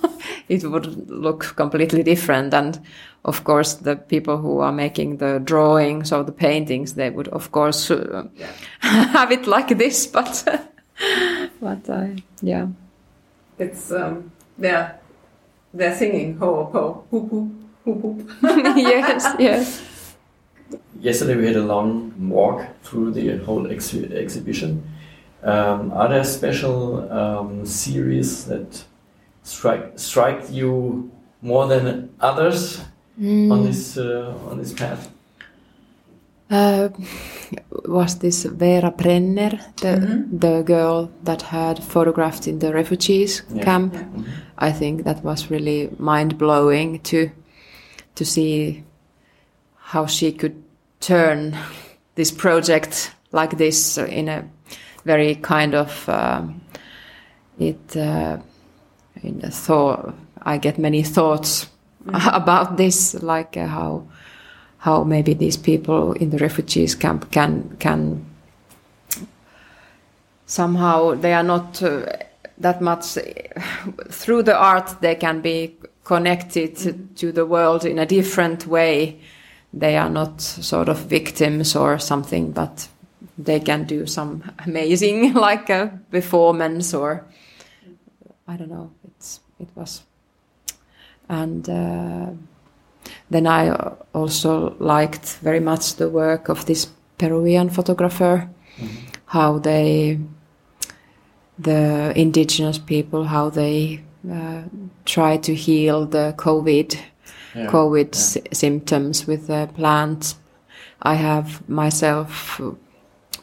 it 0.49 0.63
would 0.63 1.09
look 1.09 1.53
completely 1.55 2.03
different. 2.03 2.53
And 2.53 2.79
of 3.25 3.43
course, 3.43 3.75
the 3.75 3.95
people 3.95 4.37
who 4.37 4.59
are 4.59 4.71
making 4.71 5.17
the 5.17 5.39
drawings 5.39 6.11
or 6.11 6.23
the 6.23 6.31
paintings, 6.31 6.93
they 6.93 7.09
would 7.09 7.27
of 7.29 7.51
course 7.51 7.89
uh, 7.91 8.23
Yeah. 8.35 8.51
have 9.13 9.31
it 9.31 9.47
like 9.47 9.77
this. 9.77 10.07
But 10.13 10.45
but 11.61 11.89
uh, 11.89 12.07
yeah. 12.41 12.67
It's 13.59 13.91
um, 13.91 14.31
they're 14.57 14.99
they're 15.73 15.95
singing 15.95 16.37
ho 16.37 16.65
ho 16.71 17.03
hoop 17.11 17.29
hoop 17.31 17.51
hoop 17.85 18.01
hoop. 18.01 18.29
yes, 18.77 19.35
yes. 19.39 20.15
Yesterday 20.99 21.35
we 21.35 21.47
had 21.47 21.55
a 21.55 21.63
long 21.65 22.13
walk 22.29 22.65
through 22.83 23.11
the 23.11 23.37
whole 23.45 23.71
ex 23.71 23.93
exhibition. 23.95 24.83
Um, 25.43 25.91
are 25.91 26.07
there 26.09 26.23
special 26.23 27.11
um, 27.11 27.65
series 27.65 28.45
that 28.45 28.85
strike 29.43 29.99
strike 29.99 30.41
you 30.51 31.11
more 31.41 31.67
than 31.67 32.09
others 32.19 32.81
on 33.19 33.63
this 33.63 33.97
uh, 33.97 34.33
on 34.49 34.57
this 34.57 34.73
path? 34.73 35.09
Uh, 36.49 36.89
was 37.85 38.19
this 38.19 38.45
Vera 38.45 38.91
Brenner, 38.91 39.59
the 39.81 40.25
the 40.39 40.61
girl 40.63 41.09
that 41.23 41.41
had 41.41 41.83
photographed 41.83 42.47
in 42.47 42.59
the 42.59 42.73
refugees 42.73 43.43
Yeah. 43.53 43.63
camp? 43.63 43.93
Yeah. 43.93 44.23
I 44.57 44.71
think 44.71 45.03
that 45.03 45.23
was 45.23 45.49
really 45.51 45.89
mind 45.99 46.37
blowing 46.37 46.99
to 47.03 47.29
to 48.15 48.25
see 48.25 48.83
how 49.93 50.05
she 50.07 50.31
could 50.31 50.55
turn 50.99 51.55
this 52.15 52.31
project 52.31 53.11
like 53.31 53.57
this 53.57 53.97
in 53.97 54.29
a 54.29 54.43
very 55.05 55.35
kind 55.35 55.75
of 55.75 56.07
um, 56.09 56.61
it 57.59 57.97
uh, 57.97 58.37
in 59.21 59.41
a 59.43 59.51
thought. 59.51 60.13
I 60.41 60.57
get 60.57 60.77
many 60.77 61.03
thoughts 61.03 61.67
about 62.07 62.77
this, 62.77 63.13
like 63.21 63.57
uh, 63.57 63.67
how 63.67 64.07
how 64.83 65.03
maybe 65.05 65.33
these 65.33 65.55
people 65.55 66.11
in 66.13 66.29
the 66.29 66.37
refugees 66.37 66.93
camp 66.95 67.31
can 67.31 67.75
can 67.79 68.25
somehow 70.45 71.15
they 71.15 71.33
are 71.33 71.43
not 71.43 71.81
uh, 71.81 72.05
that 72.57 72.81
much 72.81 73.05
through 74.09 74.43
the 74.43 74.55
art 74.55 75.01
they 75.01 75.15
can 75.15 75.41
be 75.41 75.75
connected 76.03 76.75
to, 76.75 76.93
to 77.15 77.31
the 77.31 77.45
world 77.45 77.85
in 77.85 77.97
a 77.97 78.05
different 78.05 78.67
way 78.67 79.17
they 79.73 79.95
are 79.95 80.09
not 80.09 80.41
sort 80.41 80.89
of 80.89 80.97
victims 80.99 81.75
or 81.75 81.97
something 81.97 82.51
but 82.51 82.87
they 83.37 83.59
can 83.59 83.85
do 83.85 84.05
some 84.05 84.43
amazing 84.65 85.33
like 85.47 85.69
a 85.69 85.97
performance 86.11 86.93
or 86.93 87.25
i 88.47 88.55
don't 88.57 88.69
know 88.69 88.91
it's 89.07 89.39
it 89.59 89.69
was 89.75 90.03
and 91.29 91.69
uh, 91.69 92.29
then 93.29 93.47
I 93.47 93.69
also 94.13 94.75
liked 94.79 95.37
very 95.41 95.59
much 95.59 95.95
the 95.95 96.09
work 96.09 96.49
of 96.49 96.65
this 96.65 96.87
Peruvian 97.17 97.69
photographer, 97.69 98.49
how 99.25 99.57
they, 99.59 100.19
the 101.57 102.13
indigenous 102.15 102.77
people, 102.77 103.23
how 103.25 103.49
they 103.49 104.03
uh, 104.29 104.63
try 105.05 105.37
to 105.37 105.53
heal 105.55 106.05
the 106.05 106.33
COVID, 106.37 106.97
Yeah. 107.55 107.67
COVID 107.67 108.15
sy- 108.15 108.41
symptoms 108.51 109.27
with 109.27 109.47
the 109.47 109.69
plants. 109.75 110.35
I 111.01 111.15
have 111.15 111.67
myself 111.69 112.59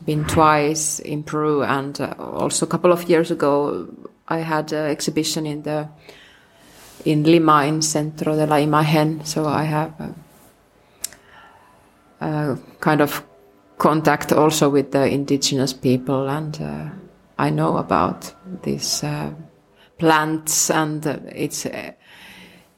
been 0.05 0.25
twice 0.25 0.99
in 1.01 1.23
Peru, 1.23 1.63
and 1.63 2.01
uh, 2.01 2.15
also 2.19 2.67
a 2.67 2.69
couple 2.69 2.93
of 2.93 3.09
years 3.09 3.31
ago, 3.31 3.87
I 4.31 4.38
had 4.38 4.73
an 4.73 4.90
exhibition 4.90 5.47
in 5.47 5.62
the 5.62 5.88
in 7.05 7.25
Lima 7.25 7.64
in 7.64 7.83
Centro 7.83 8.37
de 8.37 8.47
la 8.47 8.57
Imagen. 8.57 9.27
So 9.27 9.47
I 9.47 9.64
have 9.64 10.14
a, 12.21 12.27
a 12.27 12.59
kind 12.81 13.01
of 13.01 13.25
contact 13.79 14.33
also 14.33 14.69
with 14.69 14.93
the 14.93 15.09
indigenous 15.09 15.73
people, 15.73 16.29
and 16.29 16.61
uh, 16.61 16.90
I 17.38 17.51
know 17.51 17.79
about 17.79 18.35
these 18.62 19.03
uh, 19.03 19.31
plants 19.99 20.71
and 20.71 21.07
uh, 21.07 21.19
its 21.35 21.66
uh, 21.66 21.93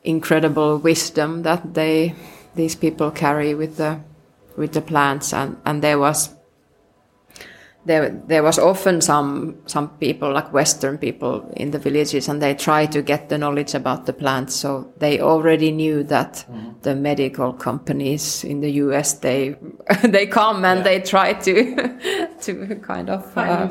incredible 0.05 0.79
wisdom 0.79 1.43
that 1.43 1.75
they 1.75 2.15
these 2.55 2.77
people 2.77 3.11
carry 3.11 3.55
with 3.55 3.77
the 3.77 4.01
with 4.57 4.73
the 4.73 4.81
plants, 4.81 5.33
and 5.33 5.57
and 5.65 5.83
there 5.83 5.99
was 5.99 6.31
there 7.85 8.11
there 8.29 8.43
was 8.43 8.59
often 8.59 9.01
some 9.01 9.55
some 9.67 9.89
people 10.01 10.33
like 10.33 10.53
western 10.53 10.99
people 10.99 11.45
in 11.57 11.71
the 11.73 11.79
villages 11.79 12.29
and 12.29 12.41
they 12.41 12.55
try 12.55 12.87
to 12.87 13.03
get 13.03 13.29
the 13.29 13.37
knowledge 13.39 13.75
about 13.75 14.07
the 14.07 14.13
plants. 14.13 14.55
So 14.55 14.93
they 14.99 15.21
already 15.21 15.73
knew 15.73 16.05
that 16.05 16.45
the 16.83 16.95
medical 16.95 17.53
companies 17.53 18.45
in 18.45 18.61
the 18.61 18.71
US 18.85 19.15
they 19.15 19.57
they 20.05 20.27
come 20.27 20.65
and 20.65 20.79
Yeah. 20.79 20.85
they 20.85 21.01
try 21.01 21.33
to 21.33 21.53
to 22.43 22.77
kind 22.87 23.11
of 23.11 23.37
uh, 23.37 23.69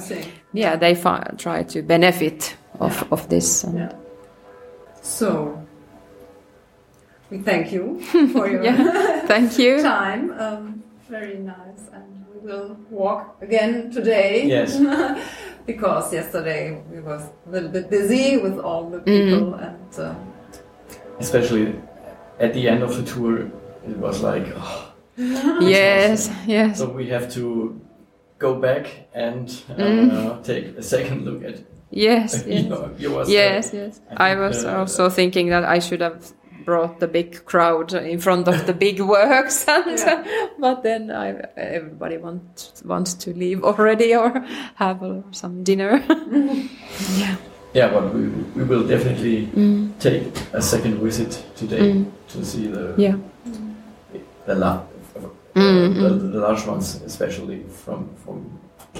yeah 0.53 0.75
they 0.75 0.93
fi- 0.95 1.31
try 1.37 1.63
to 1.63 1.81
benefit 1.81 2.55
of 2.79 3.03
of 3.11 3.27
this. 3.29 3.63
And 3.63 3.77
Yeah. 3.77 3.91
So 5.01 5.57
we 7.29 7.37
thank 7.39 7.71
you 7.71 8.01
for 8.33 8.49
your 8.49 8.63
yeah. 8.63 9.21
Thank 9.27 9.57
you. 9.57 9.81
time. 9.81 10.31
Um, 10.37 10.83
very 11.09 11.37
nice, 11.39 11.87
and 11.93 12.03
we 12.10 12.10
will 12.41 12.77
walk 12.89 13.37
again 13.41 13.91
today. 13.91 14.45
Yes. 14.45 14.77
because 15.65 16.11
yesterday 16.13 16.81
we 16.91 16.99
was 17.01 17.21
a 17.47 17.51
little 17.51 17.69
bit 17.69 17.89
busy 17.89 18.37
with 18.37 18.57
all 18.59 18.89
the 18.89 18.99
people, 18.99 19.53
and 19.55 19.99
uh, 19.99 20.15
Especially 21.19 21.75
at 22.39 22.53
the 22.53 22.67
end 22.67 22.81
of 22.83 22.95
the 22.97 23.03
tour, 23.03 23.37
it 23.87 23.97
was 23.97 24.21
like, 24.23 24.45
oh, 24.55 24.91
yes 25.59 26.31
yes 26.47 26.77
so 26.79 26.89
we 26.89 27.07
have 27.09 27.31
to 27.31 27.79
go 28.39 28.55
back 28.55 28.87
and 29.13 29.49
uh, 29.69 29.75
Mm. 29.75 30.43
take 30.43 30.77
a 30.77 30.81
second 30.81 31.25
look 31.25 31.43
at 31.43 31.59
yes 31.91 32.43
yes 32.47 32.65
your, 32.65 32.89
your 32.97 33.25
Yes, 33.27 33.71
yes. 33.73 33.99
I 34.17 34.31
I 34.31 34.35
was 34.35 34.63
uh, 34.65 34.79
also 34.79 35.09
thinking 35.09 35.49
that 35.49 35.63
I 35.63 35.79
should 35.79 36.01
have 36.01 36.33
brought 36.65 36.99
the 36.99 37.07
big 37.07 37.45
crowd 37.45 37.93
in 37.93 38.19
front 38.19 38.47
of 38.47 38.65
the 38.65 38.73
big 38.73 38.99
works, 39.01 39.65
and 39.67 39.99
Yeah. 39.99 40.23
but 40.59 40.83
then 40.83 41.11
I, 41.11 41.35
everybody 41.57 42.17
wants 42.17 42.83
wants 42.85 43.13
to 43.25 43.33
leave 43.33 43.63
already 43.63 44.15
or 44.15 44.45
have 44.75 45.03
uh, 45.03 45.21
some 45.31 45.63
dinner. 45.63 46.03
yeah. 47.17 47.35
Yeah, 47.73 47.87
but 47.93 48.13
we, 48.13 48.27
we 48.55 48.63
will 48.63 48.85
definitely 48.87 49.47
Mm. 49.55 49.91
take 49.99 50.23
a 50.53 50.61
second 50.61 50.99
visit 51.03 51.43
today 51.55 51.93
Mm. 51.93 52.05
to 52.27 52.45
see 52.45 52.67
the 52.67 52.93
Yeah. 52.97 53.15
the, 54.45 54.55
la- 54.55 54.81
Mm, 55.55 55.93
the, 55.95 56.09
the 56.27 56.39
large 56.39 56.65
ones, 56.67 57.01
especially 57.05 57.63
from 57.83 58.07
from 58.23 58.45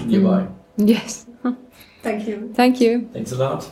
nearby. 0.06 0.46
Yes. 0.76 1.26
thank 2.02 2.26
you. 2.28 2.52
Thank 2.54 2.80
you. 2.80 3.08
Thanks 3.12 3.32
a 3.32 3.36
lot. 3.36 3.70